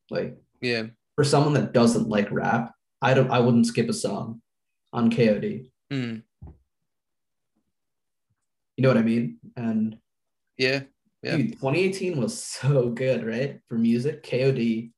Like, 0.09 0.37
yeah, 0.61 0.83
for 1.15 1.23
someone 1.23 1.53
that 1.53 1.73
doesn't 1.73 2.07
like 2.07 2.31
rap, 2.31 2.71
I 3.01 3.13
don't, 3.13 3.31
I 3.31 3.39
wouldn't 3.39 3.65
skip 3.65 3.89
a 3.89 3.93
song 3.93 4.41
on 4.93 5.09
KOD. 5.09 5.69
Mm. 5.91 6.21
You 8.77 8.81
know 8.81 8.89
what 8.89 8.97
I 8.97 9.03
mean? 9.03 9.39
And 9.55 9.97
yeah, 10.57 10.81
yeah. 11.23 11.37
Dude, 11.37 11.53
2018 11.53 12.21
was 12.21 12.41
so 12.41 12.89
good, 12.89 13.25
right? 13.25 13.59
For 13.67 13.75
music, 13.75 14.23
KOD, 14.23 14.91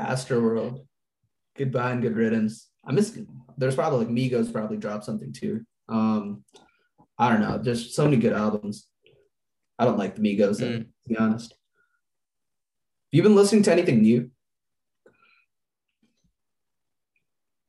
Astroworld, 0.00 0.84
Goodbye 1.56 1.92
and 1.92 2.02
Good 2.02 2.16
Riddance. 2.16 2.68
I 2.84 2.92
miss. 2.92 3.18
There's 3.56 3.74
probably 3.74 4.06
like 4.06 4.14
Migos 4.14 4.52
probably 4.52 4.76
dropped 4.76 5.04
something 5.04 5.32
too. 5.32 5.64
Um, 5.88 6.44
I 7.18 7.30
don't 7.30 7.40
know. 7.40 7.58
There's 7.58 7.94
so 7.94 8.04
many 8.04 8.16
good 8.16 8.32
albums. 8.32 8.88
I 9.78 9.84
don't 9.84 9.98
like 9.98 10.16
the 10.16 10.22
Migos, 10.22 10.60
mm. 10.60 10.78
to 10.80 11.08
be 11.08 11.16
honest. 11.16 11.54
You 13.10 13.22
been 13.22 13.36
listening 13.36 13.62
to 13.64 13.72
anything 13.72 14.00
new? 14.00 14.30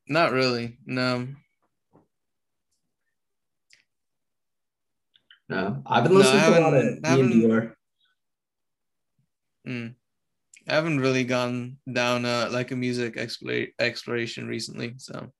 Not 0.08 0.32
really. 0.32 0.78
No. 0.86 1.28
No, 5.48 5.82
I've 5.86 6.04
been 6.04 6.14
listening 6.16 6.40
no, 6.40 6.50
to 6.50 6.58
a 6.58 6.62
lot 6.62 6.74
of 6.74 6.82
Iann 6.82 7.32
Dior. 7.32 7.72
Mm. 9.68 9.94
I 10.68 10.74
haven't 10.74 11.00
really 11.00 11.24
gone 11.24 11.76
down 11.90 12.24
uh, 12.24 12.48
like 12.50 12.70
a 12.70 12.76
music 12.76 13.16
explore- 13.16 13.68
exploration 13.78 14.46
recently, 14.48 14.94
so 14.96 15.30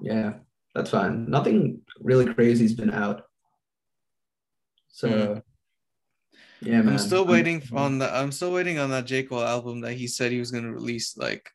yeah, 0.00 0.34
that's 0.74 0.90
fine. 0.90 1.28
Nothing 1.28 1.80
really 2.00 2.32
crazy's 2.32 2.74
been 2.74 2.92
out. 2.92 3.22
So 4.88 5.08
mm. 5.08 5.42
yeah, 6.60 6.82
man. 6.82 6.90
I'm 6.90 6.98
still 6.98 7.26
waiting 7.26 7.62
on 7.72 7.98
the. 7.98 8.14
I'm 8.14 8.32
still 8.32 8.52
waiting 8.52 8.78
on 8.78 8.90
that 8.90 9.06
J 9.06 9.24
Cole 9.24 9.42
album 9.42 9.80
that 9.80 9.94
he 9.94 10.06
said 10.06 10.32
he 10.32 10.38
was 10.38 10.50
gonna 10.50 10.72
release 10.72 11.16
like 11.16 11.50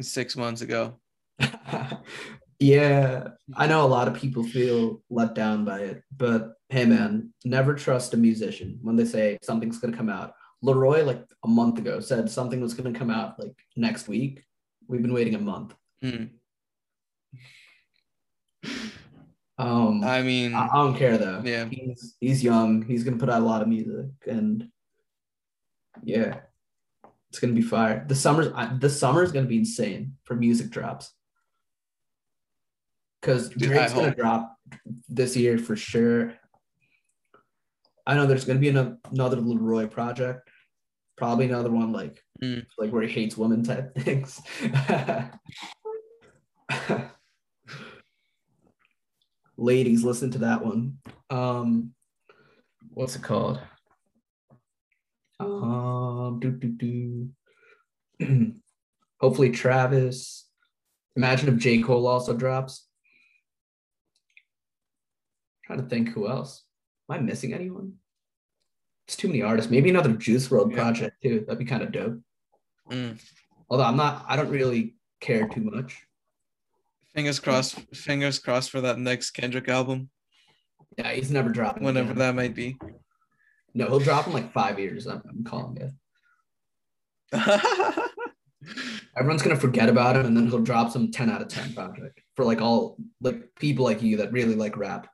six 0.00 0.36
months 0.36 0.60
ago. 0.60 1.00
yeah, 2.58 3.28
I 3.56 3.66
know 3.66 3.84
a 3.84 3.88
lot 3.88 4.08
of 4.08 4.14
people 4.14 4.44
feel 4.44 5.02
let 5.08 5.34
down 5.34 5.64
by 5.64 5.80
it, 5.80 6.02
but 6.16 6.52
hey, 6.74 6.84
man, 6.84 7.32
never 7.44 7.72
trust 7.72 8.14
a 8.14 8.16
musician 8.16 8.80
when 8.82 8.96
they 8.96 9.04
say 9.04 9.38
something's 9.42 9.78
gonna 9.78 9.96
come 9.96 10.08
out. 10.08 10.34
Leroy, 10.60 11.04
like 11.04 11.24
a 11.44 11.48
month 11.48 11.78
ago, 11.78 12.00
said 12.00 12.28
something 12.28 12.60
was 12.60 12.74
gonna 12.74 12.92
come 12.92 13.10
out 13.10 13.38
like 13.38 13.56
next 13.76 14.08
week. 14.08 14.42
We've 14.88 15.00
been 15.00 15.12
waiting 15.12 15.36
a 15.36 15.38
month. 15.38 15.72
Mm. 16.02 16.30
Um, 19.56 20.02
I 20.02 20.22
mean, 20.22 20.52
I, 20.52 20.66
I, 20.66 20.74
don't 20.74 20.96
care 20.96 21.16
though. 21.16 21.42
Yeah, 21.44 21.66
he's 21.70 22.16
he's 22.18 22.42
young. 22.42 22.82
He's 22.82 23.04
gonna 23.04 23.18
put 23.18 23.30
out 23.30 23.42
a 23.42 23.44
lot 23.44 23.62
of 23.62 23.68
music, 23.68 24.10
and 24.26 24.68
yeah, 26.02 26.40
it's 27.30 27.38
gonna 27.38 27.52
be 27.52 27.62
fire. 27.62 28.04
The 28.08 28.16
summer's 28.16 28.48
the 28.80 28.90
summer's 28.90 29.30
gonna 29.30 29.46
be 29.46 29.58
insane 29.58 30.16
for 30.24 30.34
music 30.34 30.70
drops. 30.70 31.12
Because 33.20 33.48
Drake's 33.50 33.92
gonna 33.92 34.12
drop 34.12 34.56
this 35.08 35.36
year 35.36 35.56
for 35.56 35.76
sure. 35.76 36.34
I 38.06 38.14
know 38.14 38.26
there's 38.26 38.44
gonna 38.44 38.58
be 38.58 38.68
another, 38.68 38.98
another 39.10 39.36
Leroy 39.36 39.86
project, 39.86 40.48
probably 41.16 41.46
another 41.46 41.70
one 41.70 41.92
like 41.92 42.22
mm. 42.42 42.64
like 42.78 42.90
where 42.90 43.02
he 43.02 43.12
hates 43.12 43.36
women 43.36 43.62
type 43.62 43.94
things. 43.98 44.40
ladies, 49.56 50.04
listen 50.04 50.30
to 50.32 50.38
that 50.38 50.64
one. 50.64 50.98
Um, 51.30 51.94
what's 52.90 53.16
it 53.16 53.22
called? 53.22 53.60
Um, 55.40 56.38
do, 56.40 56.50
do, 56.50 57.30
do. 58.18 58.54
Hopefully, 59.20 59.50
Travis. 59.50 60.46
Imagine 61.16 61.48
if 61.48 61.60
J. 61.60 61.80
Cole 61.80 62.06
also 62.06 62.34
drops. 62.34 62.86
trying 65.64 65.80
to 65.80 65.86
think 65.86 66.10
who 66.10 66.28
else. 66.28 66.64
Am 67.08 67.16
I 67.16 67.18
missing 67.20 67.52
anyone? 67.52 67.94
It's 69.06 69.16
too 69.16 69.28
many 69.28 69.42
artists. 69.42 69.70
Maybe 69.70 69.90
another 69.90 70.12
Juice 70.12 70.48
WRLD 70.48 70.70
Yeah. 70.72 70.76
project 70.76 71.22
too. 71.22 71.40
That'd 71.40 71.58
be 71.58 71.64
kind 71.64 71.82
of 71.82 71.92
dope. 71.92 72.20
Mm. 72.90 73.18
Although 73.68 73.84
I'm 73.84 73.96
not, 73.96 74.24
I 74.28 74.36
don't 74.36 74.50
really 74.50 74.94
care 75.20 75.48
too 75.48 75.60
much. 75.62 76.06
Fingers 77.14 77.38
crossed. 77.40 77.78
Fingers 77.94 78.38
crossed 78.38 78.70
for 78.70 78.80
that 78.80 78.98
next 78.98 79.30
Kendrick 79.32 79.68
album, 79.68 80.10
Yeah, 80.98 81.12
he's 81.12 81.30
never 81.30 81.48
dropping. 81.50 81.84
whenever 81.84 82.10
again. 82.10 82.18
that 82.18 82.34
might 82.34 82.54
be. 82.54 82.76
No, 83.74 83.86
he'll 83.86 84.00
drop 84.00 84.26
in 84.26 84.32
like 84.32 84.52
five 84.52 84.78
years. 84.78 85.06
I'm, 85.06 85.22
I'm 85.28 85.44
calling 85.44 85.76
it. 85.78 85.90
Everyone's 89.16 89.42
gonna 89.42 89.56
forget 89.56 89.88
about 89.88 90.16
him, 90.16 90.26
and 90.26 90.36
then 90.36 90.48
he'll 90.48 90.60
drop 90.60 90.90
some 90.90 91.10
10 91.12 91.30
out 91.30 91.42
of 91.42 91.48
10 91.48 91.74
project 91.74 92.20
for 92.34 92.44
like 92.44 92.60
all 92.60 92.96
like 93.20 93.54
people 93.56 93.84
like 93.84 94.02
you 94.02 94.16
that 94.18 94.32
really 94.32 94.54
like 94.54 94.76
rap. 94.76 95.08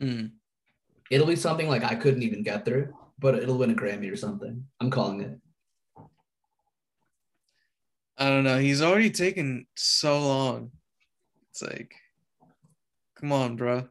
Mm. 0.00 0.32
It'll 1.10 1.26
be 1.26 1.36
something 1.36 1.68
like 1.68 1.84
I 1.84 1.94
couldn't 1.94 2.22
even 2.22 2.42
get 2.42 2.64
through, 2.64 2.92
but 3.18 3.36
it'll 3.36 3.58
win 3.58 3.70
a 3.70 3.74
Grammy 3.74 4.12
or 4.12 4.16
something. 4.16 4.64
I'm 4.80 4.90
calling 4.90 5.20
it. 5.20 5.38
I 8.18 8.28
don't 8.28 8.44
know. 8.44 8.58
He's 8.58 8.82
already 8.82 9.10
taken 9.10 9.66
so 9.76 10.18
long. 10.18 10.70
It's 11.50 11.62
like, 11.62 11.94
come 13.20 13.30
on, 13.32 13.56
bro. 13.56 13.88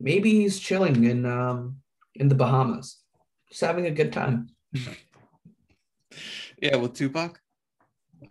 Maybe 0.00 0.30
he's 0.32 0.58
chilling 0.58 1.04
in 1.04 1.24
um 1.24 1.76
in 2.14 2.28
the 2.28 2.34
Bahamas, 2.34 2.98
just 3.48 3.60
having 3.60 3.86
a 3.86 3.90
good 3.90 4.12
time. 4.12 4.48
Yeah, 6.62 6.76
with 6.76 6.94
Tupac. 6.94 7.40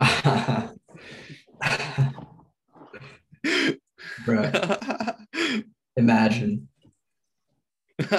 Bro, 4.24 4.50
imagine. 5.96 6.68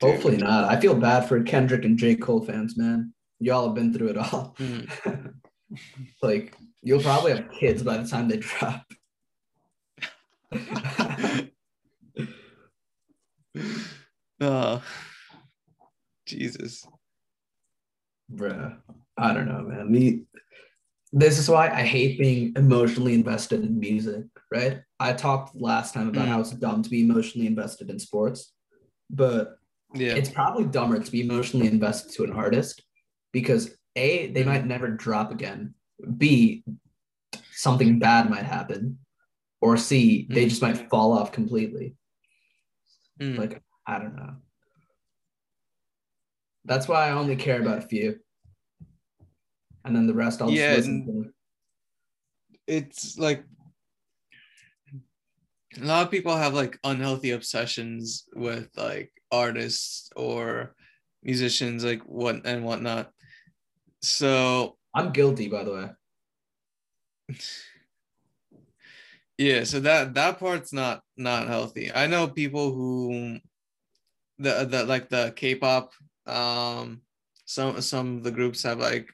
Hopefully 0.00 0.36
not. 0.38 0.64
I 0.64 0.80
feel 0.80 0.94
bad 0.94 1.28
for 1.28 1.42
Kendrick 1.42 1.84
and 1.84 1.98
J. 1.98 2.16
Cole 2.16 2.44
fans, 2.44 2.76
man. 2.76 3.12
Y'all 3.38 3.66
have 3.66 3.74
been 3.74 3.92
through 3.92 4.08
it 4.08 4.16
all. 4.16 4.56
Mm. 4.58 5.34
like 6.22 6.56
you'll 6.82 7.02
probably 7.02 7.32
have 7.32 7.50
kids 7.50 7.82
by 7.82 7.96
the 7.98 8.08
time 8.08 8.28
they 8.28 8.38
drop. 8.38 8.84
oh, 14.40 14.82
Jesus. 16.26 16.86
Bruh. 18.32 18.76
I 19.18 19.34
don't 19.34 19.46
know, 19.46 19.62
man. 19.62 19.92
Me 19.92 20.22
this 21.12 21.38
is 21.38 21.48
why 21.48 21.68
I 21.68 21.82
hate 21.82 22.18
being 22.18 22.54
emotionally 22.56 23.14
invested 23.14 23.62
in 23.62 23.78
music, 23.78 24.24
right? 24.52 24.80
I 25.00 25.12
talked 25.14 25.56
last 25.56 25.94
time 25.94 26.08
about 26.08 26.26
Mm. 26.26 26.30
how 26.30 26.40
it's 26.40 26.50
dumb 26.50 26.82
to 26.82 26.90
be 26.90 27.02
emotionally 27.02 27.46
invested 27.46 27.88
in 27.90 27.98
sports, 27.98 28.52
but 29.10 29.58
Yeah. 29.94 30.14
it's 30.16 30.28
probably 30.28 30.64
dumber 30.64 30.98
to 30.98 31.10
be 31.10 31.22
emotionally 31.22 31.66
invested 31.66 32.12
to 32.12 32.24
an 32.24 32.32
artist 32.32 32.82
because 33.32 33.76
A, 33.96 34.30
they 34.32 34.44
might 34.44 34.66
never 34.66 34.88
drop 34.88 35.30
again. 35.32 35.74
B, 36.18 36.64
something 37.52 37.98
bad 37.98 38.28
might 38.28 38.44
happen. 38.44 38.98
Or 39.60 39.76
C, 39.76 40.26
they 40.28 40.46
Mm. 40.46 40.48
just 40.48 40.62
might 40.62 40.90
fall 40.90 41.12
off 41.12 41.32
completely. 41.32 41.96
Mm. 43.20 43.38
Like, 43.38 43.62
I 43.86 43.98
don't 43.98 44.16
know. 44.16 44.36
That's 46.64 46.88
why 46.88 47.08
I 47.08 47.12
only 47.12 47.36
care 47.36 47.60
about 47.60 47.78
a 47.78 47.82
few. 47.82 48.20
And 49.84 49.94
then 49.96 50.06
the 50.06 50.14
rest 50.14 50.42
I'll 50.42 50.48
just 50.48 50.60
Yeah, 50.60 50.74
listen 50.76 51.06
to. 51.06 51.32
it's 52.66 53.18
like 53.18 53.44
a 55.80 55.84
lot 55.84 56.04
of 56.04 56.10
people 56.10 56.36
have 56.36 56.54
like 56.54 56.78
unhealthy 56.84 57.30
obsessions 57.30 58.24
with 58.34 58.68
like 58.76 59.12
artists 59.30 60.10
or 60.16 60.74
musicians 61.22 61.84
like 61.84 62.02
what 62.02 62.44
and 62.44 62.64
whatnot 62.64 63.10
so 64.02 64.76
I'm 64.94 65.12
guilty, 65.12 65.48
by 65.48 65.64
the 65.64 65.72
way. 65.72 65.88
yeah 69.38 69.64
so 69.64 69.80
that 69.80 70.14
that 70.14 70.38
part's 70.38 70.72
not 70.72 71.02
not 71.16 71.46
healthy 71.48 71.90
i 71.94 72.06
know 72.06 72.28
people 72.28 72.72
who 72.72 73.38
the 74.38 74.66
the 74.66 74.84
like 74.84 75.08
the 75.08 75.32
k-pop 75.34 75.92
um 76.26 77.00
some 77.46 77.80
some 77.80 78.18
of 78.18 78.22
the 78.24 78.30
groups 78.30 78.62
have 78.62 78.78
like 78.78 79.08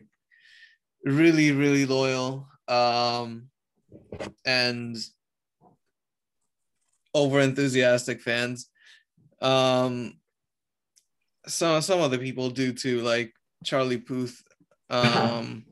really 1.05 1.53
really 1.53 1.87
loyal 1.87 2.49
um 2.67 3.49
and 4.45 4.97
over 7.15 7.41
enthusiastic 7.41 8.21
fans 8.21 8.69
um 9.41 10.13
some 11.47 11.81
some 11.81 12.01
other 12.01 12.19
people 12.19 12.51
do 12.51 12.73
too 12.73 13.01
like 13.01 13.33
charlie 13.65 13.99
puth 13.99 14.43
um 14.91 15.65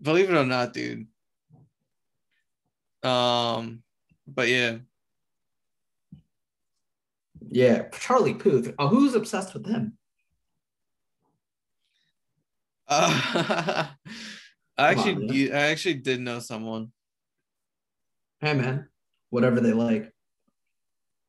believe 0.00 0.30
it 0.30 0.36
or 0.36 0.44
not 0.46 0.72
dude 0.72 1.06
um 3.02 3.82
but 4.26 4.48
yeah 4.48 4.78
Yeah, 7.50 7.88
Charlie 7.90 8.34
Puth. 8.34 8.72
Oh, 8.78 8.88
who's 8.88 9.14
obsessed 9.14 9.52
with 9.52 9.66
him? 9.66 9.98
uh, 12.88 13.08
i 14.78 14.94
Come 14.94 14.98
actually 14.98 15.14
man. 15.48 15.54
i 15.56 15.60
actually 15.70 15.94
did 15.94 16.20
know 16.20 16.38
someone 16.38 16.92
Hey, 18.40 18.54
man. 18.54 18.88
Whatever 19.32 19.60
they 19.64 19.72
like. 19.72 20.12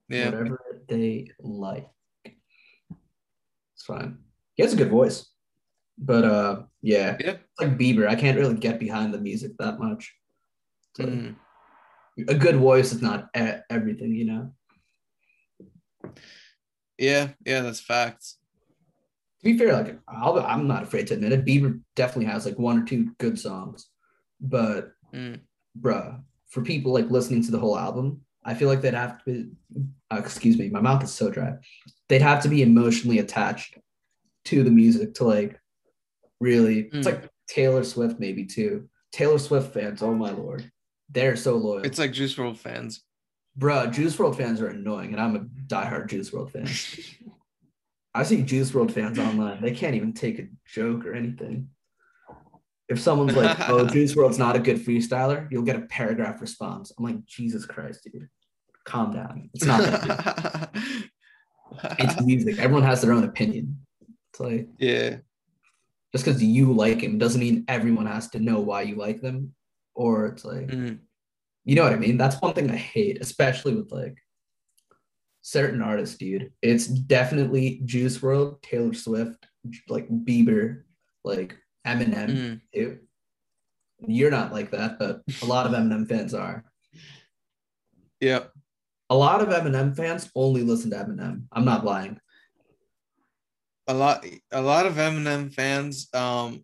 yeah 0.09 0.25
Whatever 0.29 0.59
they 0.89 1.31
like. 1.39 1.87
It's 2.25 3.85
fine. 3.87 4.17
He 4.55 4.63
has 4.63 4.73
a 4.73 4.75
good 4.75 4.91
voice. 4.91 5.31
But 5.97 6.23
uh 6.25 6.55
yeah. 6.81 7.15
yeah 7.23 7.35
It's 7.39 7.59
like 7.61 7.77
Bieber. 7.79 8.07
I 8.07 8.15
can't 8.15 8.37
really 8.37 8.55
get 8.59 8.77
behind 8.77 9.13
the 9.13 9.19
music 9.29 9.53
that 9.59 9.79
much. 9.79 10.13
Like, 10.99 11.07
Mm. 11.09 11.35
A 12.27 12.35
good 12.35 12.57
voice 12.57 12.91
is 12.93 13.01
not 13.01 13.29
everything, 13.71 14.13
you 14.13 14.25
know. 14.25 14.43
yeah 16.99 17.29
yeah 17.45 17.61
that's 17.61 17.79
facts 17.79 18.37
To 19.41 19.45
be 19.49 19.57
fair, 19.57 19.73
like 19.73 19.97
I'll, 20.07 20.37
I'm 20.39 20.67
not 20.67 20.83
afraid 20.83 21.07
to 21.07 21.15
admit 21.15 21.31
it. 21.31 21.45
Bieber 21.45 21.79
definitely 21.95 22.29
has 22.31 22.45
like 22.45 22.59
one 22.59 22.77
or 22.79 22.85
two 22.85 23.15
good 23.17 23.39
songs, 23.39 23.87
but 24.39 24.91
Mm. 25.13 25.39
bruh, 25.79 26.21
for 26.53 26.61
people 26.61 26.93
like 26.93 27.09
listening 27.09 27.43
to 27.43 27.51
the 27.51 27.59
whole 27.59 27.77
album, 27.77 28.21
I 28.45 28.53
feel 28.53 28.67
like 28.69 28.81
they'd 28.81 28.93
have 28.93 29.23
to 29.23 29.25
be. 29.25 29.49
Uh, 30.11 30.17
excuse 30.19 30.57
me, 30.57 30.69
my 30.69 30.79
mouth 30.81 31.03
is 31.03 31.11
so 31.11 31.29
dry. 31.29 31.53
They'd 32.09 32.21
have 32.21 32.43
to 32.43 32.49
be 32.49 32.61
emotionally 32.61 33.19
attached 33.19 33.77
to 34.45 34.63
the 34.63 34.69
music 34.71 35.15
to 35.15 35.23
like 35.25 35.59
really. 36.39 36.89
It's 36.93 37.07
Mm. 37.07 37.11
like 37.11 37.29
Taylor 37.47 37.83
Swift 37.83 38.19
maybe 38.19 38.45
too. 38.45 38.87
Taylor 39.11 39.39
Swift 39.39 39.73
fans, 39.73 40.01
oh 40.01 40.13
my 40.13 40.31
lord, 40.31 40.69
they're 41.09 41.35
so 41.35 41.55
loyal. 41.57 41.83
it's 41.83 41.99
like 41.99 42.11
Juice 42.13 42.35
WRLD 42.35 42.57
fans 42.57 43.03
bruh, 43.59 43.91
Juice 43.93 44.15
WRLD 44.15 44.35
fans 44.35 44.61
are 44.61 44.67
annoying, 44.69 45.11
and 45.13 45.21
I'm 45.21 45.35
a 45.35 45.45
diehard 45.67 46.09
Juice 46.09 46.31
WRLD 46.31 46.51
fan. 46.51 46.67
I 48.15 48.23
see 48.23 48.41
Juice 48.41 48.71
WRLD 48.71 48.91
fans 48.91 49.19
online. 49.19 49.61
They 49.61 49.71
can't 49.71 49.95
even 49.95 50.13
take 50.13 50.39
a 50.39 50.47
joke 50.65 51.05
or 51.05 51.13
anything. 51.13 51.69
If 52.89 53.00
someone's 53.00 53.36
like, 53.36 53.58
"Oh, 53.69 53.86
Juice 53.93 54.13
WRLD's 54.13 54.38
not 54.39 54.56
a 54.56 54.60
good 54.60 54.78
freestyler," 54.78 55.48
you'll 55.52 55.63
get 55.63 55.76
a 55.78 55.82
paragraph 55.82 56.41
response. 56.41 56.91
I'm 56.98 57.06
like, 57.06 57.26
Jesus 57.26 57.65
Christ, 57.65 58.04
dude, 58.04 58.30
calm 58.86 59.12
down. 59.13 59.50
It's 59.54 59.65
not. 59.65 59.82
That 59.82 60.69
it's 62.00 62.22
music. 62.22 62.60
Everyone 62.60 62.84
has 62.84 63.02
their 63.02 63.13
own 63.13 63.24
opinion. 63.24 63.80
It's 64.32 64.39
like 64.39 64.67
yeah 64.80 65.17
just 66.13 66.26
because 66.26 66.43
you 66.43 66.72
like 66.72 67.02
him 67.02 67.17
doesn't 67.17 67.41
mean 67.41 67.65
everyone 67.67 68.06
has 68.06 68.30
to 68.30 68.39
know 68.39 68.60
why 68.60 68.84
you 68.84 68.96
like 68.96 69.22
them. 69.22 69.54
Or 69.96 70.28
it's 70.28 70.46
like, 70.46 70.67
Mm. 70.67 71.00
you 71.65 71.76
know 71.76 71.84
what 71.84 71.93
I 71.93 71.98
mean? 71.98 72.17
That's 72.17 72.39
one 72.39 72.54
thing 72.54 72.69
I 72.69 72.76
hate, 72.76 73.19
especially 73.19 73.76
with 73.76 73.91
like 73.91 74.17
certain 75.41 75.82
artists, 75.82 76.17
dude. 76.17 76.52
It's 76.62 76.86
definitely 76.88 77.82
Juice 77.86 78.19
WRLD, 78.19 78.62
Taylor 78.62 78.93
Swift, 78.93 79.46
like 79.89 80.08
Bieber, 80.10 80.84
like 81.24 81.58
Eminem. 81.86 82.30
Mm. 82.30 82.62
Dude. 82.74 83.00
You're 84.06 84.32
not 84.32 84.52
like 84.52 84.72
that, 84.72 85.00
but 85.00 85.22
a 85.41 85.46
lot 85.46 85.65
of 85.65 85.72
Eminem 85.74 86.08
fans 86.08 86.34
are. 86.34 86.65
Yep. 88.19 88.52
A 89.10 89.15
lot 89.15 89.41
of 89.41 89.50
Eminem 89.50 89.96
fans 89.96 90.30
only 90.36 90.62
listen 90.63 90.89
to 90.91 90.98
Eminem. 90.98 91.43
I'm 91.52 91.65
not 91.65 91.86
lying. 91.86 92.19
a 93.88 93.93
lot 93.93 94.26
a 94.52 94.62
lot 94.62 94.86
of 94.86 94.93
Eminem 94.96 95.54
fans 95.54 96.08
um 96.13 96.63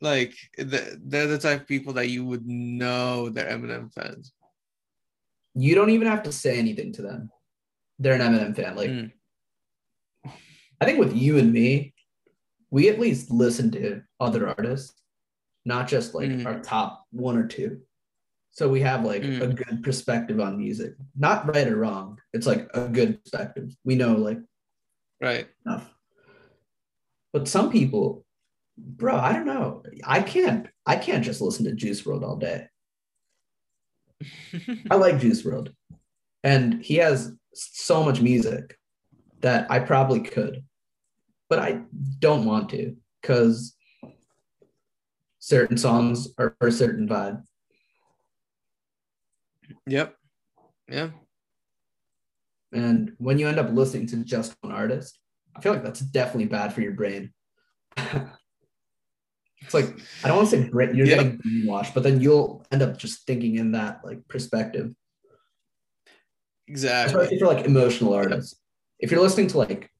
like 0.00 0.34
they're 0.58 1.26
the 1.28 1.38
type 1.38 1.60
of 1.62 1.68
people 1.68 1.92
that 1.94 2.08
you 2.08 2.24
would 2.24 2.46
know 2.46 3.28
they're 3.28 3.48
Eminem 3.50 3.92
fans. 3.94 4.32
You 5.54 5.74
don't 5.74 5.90
even 5.90 6.08
have 6.08 6.24
to 6.24 6.32
say 6.32 6.58
anything 6.58 6.92
to 6.94 7.02
them. 7.02 7.30
They're 7.98 8.14
an 8.14 8.20
Eminem 8.20 8.56
fan. 8.56 8.74
Like, 8.76 8.90
Mm. 8.90 9.12
I 10.80 10.84
think 10.84 10.98
with 10.98 11.14
you 11.14 11.38
and 11.38 11.52
me, 11.52 11.91
we 12.72 12.88
at 12.88 12.98
least 12.98 13.30
listen 13.30 13.70
to 13.70 14.02
other 14.18 14.48
artists, 14.48 14.94
not 15.64 15.86
just 15.86 16.14
like 16.14 16.30
Mm. 16.30 16.46
our 16.46 16.58
top 16.60 17.06
one 17.12 17.36
or 17.36 17.46
two. 17.46 17.82
So 18.50 18.68
we 18.68 18.80
have 18.80 19.04
like 19.04 19.22
mm. 19.22 19.42
a 19.42 19.48
good 19.48 19.82
perspective 19.82 20.40
on 20.40 20.56
music. 20.56 20.94
Not 21.14 21.46
right 21.46 21.68
or 21.68 21.76
wrong. 21.76 22.18
It's 22.32 22.46
like 22.46 22.68
a 22.74 22.88
good 22.88 23.22
perspective. 23.22 23.76
We 23.84 23.94
know 23.94 24.14
like 24.16 24.38
right 25.20 25.46
enough. 25.66 25.88
But 27.34 27.46
some 27.46 27.70
people, 27.70 28.24
bro, 28.78 29.16
I 29.16 29.34
don't 29.34 29.46
know. 29.46 29.82
I 30.04 30.22
can't 30.22 30.66
I 30.86 30.96
can't 30.96 31.24
just 31.24 31.42
listen 31.42 31.66
to 31.66 31.72
Juice 31.72 32.02
WRLD 32.02 32.22
all 32.24 32.36
day. 32.36 32.68
I 34.90 34.94
like 34.94 35.18
Juice 35.20 35.42
WRLD, 35.42 35.74
And 36.42 36.82
he 36.82 36.96
has 36.96 37.32
so 37.52 38.02
much 38.02 38.22
music 38.22 38.78
that 39.40 39.70
I 39.70 39.78
probably 39.80 40.20
could. 40.20 40.64
But 41.52 41.58
I 41.58 41.82
don't 42.18 42.46
want 42.46 42.70
to 42.70 42.96
because 43.20 43.76
certain 45.38 45.76
songs 45.76 46.28
are 46.38 46.56
for 46.58 46.68
a 46.68 46.72
certain 46.72 47.06
vibe. 47.06 47.42
Yep. 49.86 50.16
Yeah. 50.88 51.10
And 52.72 53.12
when 53.18 53.38
you 53.38 53.48
end 53.48 53.58
up 53.58 53.70
listening 53.70 54.06
to 54.06 54.24
just 54.24 54.56
one 54.62 54.72
artist, 54.72 55.18
I 55.54 55.60
feel 55.60 55.74
like 55.74 55.84
that's 55.84 56.00
definitely 56.00 56.46
bad 56.46 56.72
for 56.72 56.80
your 56.80 56.92
brain. 56.92 57.34
it's 57.98 59.74
like 59.74 59.94
I 60.24 60.28
don't 60.28 60.38
want 60.38 60.48
to 60.48 60.56
say 60.56 60.70
brain, 60.70 60.96
you're 60.96 61.06
yep. 61.06 61.18
getting 61.18 61.38
brainwashed, 61.38 61.92
but 61.92 62.02
then 62.02 62.22
you'll 62.22 62.64
end 62.72 62.80
up 62.80 62.96
just 62.96 63.26
thinking 63.26 63.56
in 63.56 63.72
that 63.72 64.00
like 64.02 64.26
perspective. 64.26 64.94
Exactly. 66.66 67.14
Especially 67.14 67.38
for 67.38 67.46
like 67.46 67.66
emotional 67.66 68.14
artists. 68.14 68.58
If 68.98 69.10
you're 69.10 69.20
listening 69.20 69.48
to 69.48 69.58
like 69.58 69.90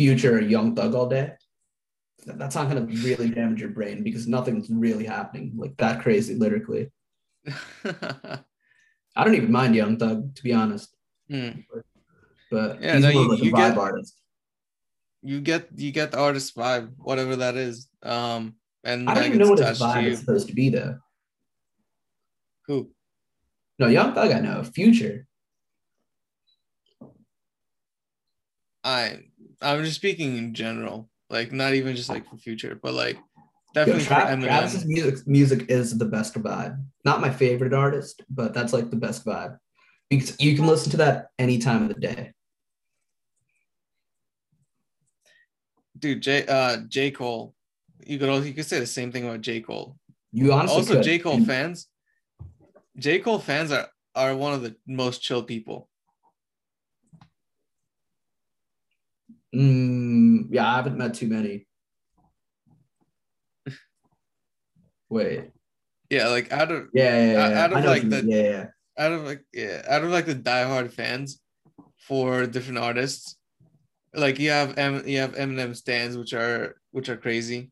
Future 0.00 0.38
or 0.38 0.40
Young 0.40 0.74
Thug 0.74 0.94
all 0.94 1.10
day, 1.10 1.32
that's 2.24 2.54
not 2.54 2.70
going 2.70 2.86
to 2.86 3.02
really 3.06 3.28
damage 3.28 3.60
your 3.60 3.68
brain 3.68 4.02
because 4.02 4.26
nothing's 4.26 4.70
really 4.70 5.04
happening 5.04 5.52
like 5.56 5.76
that 5.76 6.00
crazy 6.00 6.34
lyrically. 6.34 6.90
I 7.84 9.24
don't 9.24 9.34
even 9.34 9.52
mind 9.52 9.76
Young 9.76 9.98
Thug 9.98 10.34
to 10.36 10.42
be 10.42 10.54
honest. 10.54 10.96
Mm. 11.30 11.66
But 12.50 12.80
yeah, 12.80 12.98
no, 12.98 13.10
you, 13.10 13.28
like 13.28 13.42
you 13.42 13.52
get, 13.52 13.76
artist. 13.76 14.18
You 15.22 15.42
get 15.42 15.68
you 15.76 15.92
get 15.92 16.12
the 16.12 16.18
artist 16.18 16.56
vibe, 16.56 16.92
whatever 16.96 17.36
that 17.36 17.56
is. 17.56 17.86
Um, 18.02 18.54
and 18.82 19.06
I 19.08 19.14
don't 19.14 19.26
even 19.26 19.38
know 19.38 19.50
what 19.50 19.58
his 19.58 19.78
vibe 19.78 20.06
is 20.06 20.20
supposed 20.20 20.48
to 20.48 20.54
be 20.54 20.70
though. 20.70 20.96
Who? 22.68 22.90
No, 23.78 23.88
Young 23.88 24.14
Thug. 24.14 24.32
I 24.32 24.40
know. 24.40 24.64
Future. 24.64 25.26
I 28.82 29.24
I'm 29.62 29.84
just 29.84 29.96
speaking 29.96 30.36
in 30.36 30.54
general, 30.54 31.08
like 31.28 31.52
not 31.52 31.74
even 31.74 31.96
just 31.96 32.08
like 32.08 32.28
for 32.28 32.36
future, 32.36 32.78
but 32.82 32.94
like 32.94 33.18
definitely 33.74 34.02
Yo, 34.02 34.08
Tra- 34.08 34.26
for 34.26 34.32
Eminem. 34.32 34.44
Travis's 34.44 34.86
music 34.86 35.26
music 35.26 35.70
is 35.70 35.96
the 35.96 36.04
best 36.04 36.34
vibe. 36.34 36.82
Not 37.04 37.20
my 37.20 37.30
favorite 37.30 37.74
artist, 37.74 38.22
but 38.30 38.54
that's 38.54 38.72
like 38.72 38.90
the 38.90 38.96
best 38.96 39.24
vibe 39.24 39.58
because 40.08 40.40
you 40.40 40.56
can 40.56 40.66
listen 40.66 40.90
to 40.92 40.96
that 40.98 41.28
any 41.38 41.58
time 41.58 41.82
of 41.82 41.88
the 41.88 42.00
day. 42.00 42.32
Dude, 45.98 46.22
J 46.22 46.46
uh 46.46 46.78
J 46.88 47.10
Cole, 47.10 47.54
you 48.06 48.18
could 48.18 48.30
also 48.30 48.46
you 48.46 48.54
could 48.54 48.64
say 48.64 48.80
the 48.80 48.86
same 48.86 49.12
thing 49.12 49.26
about 49.26 49.42
J 49.42 49.60
Cole. 49.60 49.96
You 50.32 50.52
honestly 50.52 50.78
also 50.78 50.94
could. 50.94 51.02
J 51.02 51.18
Cole 51.18 51.44
fans. 51.44 51.88
J 52.96 53.18
Cole 53.18 53.38
fans 53.38 53.72
are 53.72 53.88
are 54.14 54.34
one 54.34 54.54
of 54.54 54.62
the 54.62 54.74
most 54.86 55.20
chill 55.22 55.42
people. 55.42 55.89
Mm, 59.54 60.46
yeah, 60.50 60.72
I 60.72 60.76
haven't 60.76 60.98
met 60.98 61.14
too 61.14 61.26
many. 61.26 61.66
Wait. 65.08 65.50
Yeah, 66.08 66.28
like 66.28 66.52
out 66.52 66.70
of 66.70 66.88
yeah, 66.92 67.32
yeah, 67.32 67.48
yeah. 67.48 67.64
out 67.64 67.72
of 67.72 67.84
like 67.84 68.08
the 68.08 68.24
yeah, 68.24 68.42
yeah, 68.42 68.66
out 68.98 69.12
of 69.12 69.24
like 69.24 69.44
yeah, 69.52 69.82
out 69.88 70.02
of 70.02 70.10
like 70.10 70.26
the 70.26 70.34
diehard 70.34 70.92
fans 70.92 71.40
for 71.98 72.46
different 72.46 72.78
artists. 72.78 73.36
Like 74.14 74.38
you 74.40 74.50
have 74.50 74.76
M, 74.76 75.06
you 75.06 75.18
have 75.18 75.34
Eminem 75.34 75.76
stands, 75.76 76.16
which 76.16 76.32
are 76.32 76.76
which 76.90 77.08
are 77.08 77.16
crazy. 77.16 77.70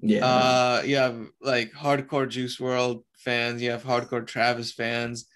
Yeah. 0.00 0.24
Uh, 0.24 0.82
you 0.84 0.96
have 0.96 1.18
like 1.40 1.72
hardcore 1.72 2.28
Juice 2.28 2.58
WRLD 2.58 3.02
fans. 3.16 3.62
You 3.62 3.70
have 3.70 3.84
hardcore 3.84 4.26
Travis 4.26 4.72
fans. 4.72 5.26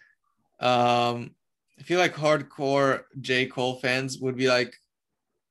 Um, 0.61 1.35
I 1.79 1.83
feel 1.83 1.99
like 1.99 2.15
hardcore 2.15 3.03
J 3.21 3.47
Cole 3.47 3.77
fans 3.81 4.19
would 4.19 4.37
be 4.37 4.49
like 4.49 4.75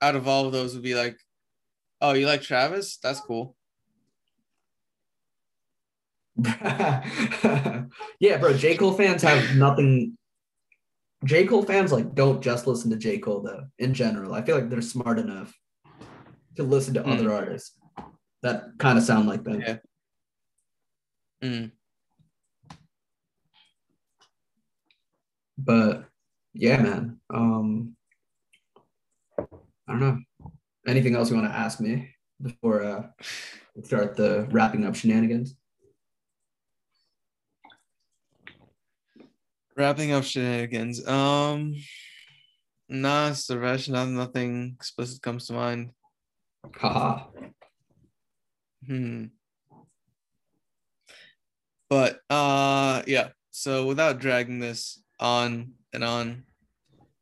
out 0.02 0.16
of 0.16 0.28
all 0.28 0.46
of 0.46 0.52
those 0.52 0.74
would 0.74 0.84
be 0.84 0.96
like, 0.96 1.18
oh, 2.02 2.14
you 2.14 2.26
like 2.26 2.42
Travis? 2.42 2.98
That's 2.98 3.20
cool. 3.20 3.56
yeah, 6.46 8.38
bro. 8.40 8.54
J. 8.54 8.76
Cole 8.76 8.94
fans 8.94 9.22
have 9.22 9.56
nothing. 9.56 10.18
J. 11.26 11.46
Cole 11.46 11.64
fans 11.64 11.92
like 11.92 12.16
don't 12.16 12.42
just 12.42 12.66
listen 12.66 12.90
to 12.90 12.98
J. 12.98 13.20
Cole 13.20 13.42
though. 13.42 13.66
In 13.78 13.94
general, 13.94 14.34
I 14.34 14.42
feel 14.42 14.56
like 14.56 14.70
they're 14.70 14.82
smart 14.82 15.20
enough 15.20 15.54
to 16.56 16.64
listen 16.64 16.94
to 16.96 17.04
mm. 17.04 17.14
other 17.14 17.32
artists 17.32 17.78
that 18.42 18.64
kind 18.80 18.98
of 18.98 19.04
sound 19.04 19.28
like 19.28 19.44
them. 19.44 19.62
Yeah. 19.62 19.78
Mm. 21.44 21.72
But 25.58 26.06
yeah, 26.54 26.82
man. 26.82 27.20
Um, 27.30 27.96
I 29.92 30.00
don't 30.00 30.00
know. 30.00 30.52
Anything 30.88 31.16
else 31.16 31.30
you 31.30 31.36
want 31.36 31.52
to 31.52 31.58
ask 31.58 31.82
me 31.82 32.16
before 32.42 32.82
uh, 32.82 33.08
we 33.76 33.84
start 33.84 34.16
the 34.16 34.48
wrapping 34.50 34.86
up 34.86 34.96
shenanigans? 34.96 35.58
Wrapping 39.76 40.14
up 40.14 40.24
shenanigans. 40.24 41.06
Um, 41.06 41.76
nah, 42.88 43.32
Suresh, 43.32 43.90
not, 43.90 44.08
nothing 44.08 44.78
explicit 44.78 45.22
comes 45.22 45.48
to 45.48 45.54
mind. 45.54 45.90
Haha. 46.74 47.26
Hmm. 48.88 49.26
But 51.90 52.22
uh, 52.30 53.04
yeah. 53.08 53.32
So 53.50 53.88
without 53.88 54.20
dragging 54.20 54.60
this 54.60 55.04
on 55.20 55.74
and 55.92 56.06
on, 56.06 56.44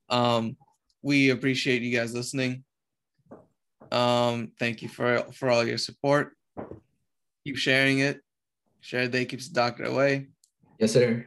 um, 0.09 0.55
we 1.01 1.29
appreciate 1.29 1.81
you 1.81 1.97
guys 1.97 2.13
listening. 2.13 2.63
Um, 3.91 4.51
thank 4.59 4.81
you 4.81 4.89
for 4.89 5.23
for 5.33 5.49
all 5.49 5.65
your 5.65 5.77
support. 5.77 6.33
Keep 7.43 7.57
sharing 7.57 7.99
it. 7.99 8.21
Share 8.81 9.07
day 9.07 9.25
keeps 9.25 9.47
the 9.49 9.53
doctor 9.53 9.83
away. 9.83 10.27
Yes, 10.79 10.93
sir. 10.93 11.25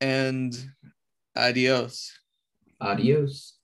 And 0.00 0.52
adios. 1.36 2.12
Adios. 2.80 3.58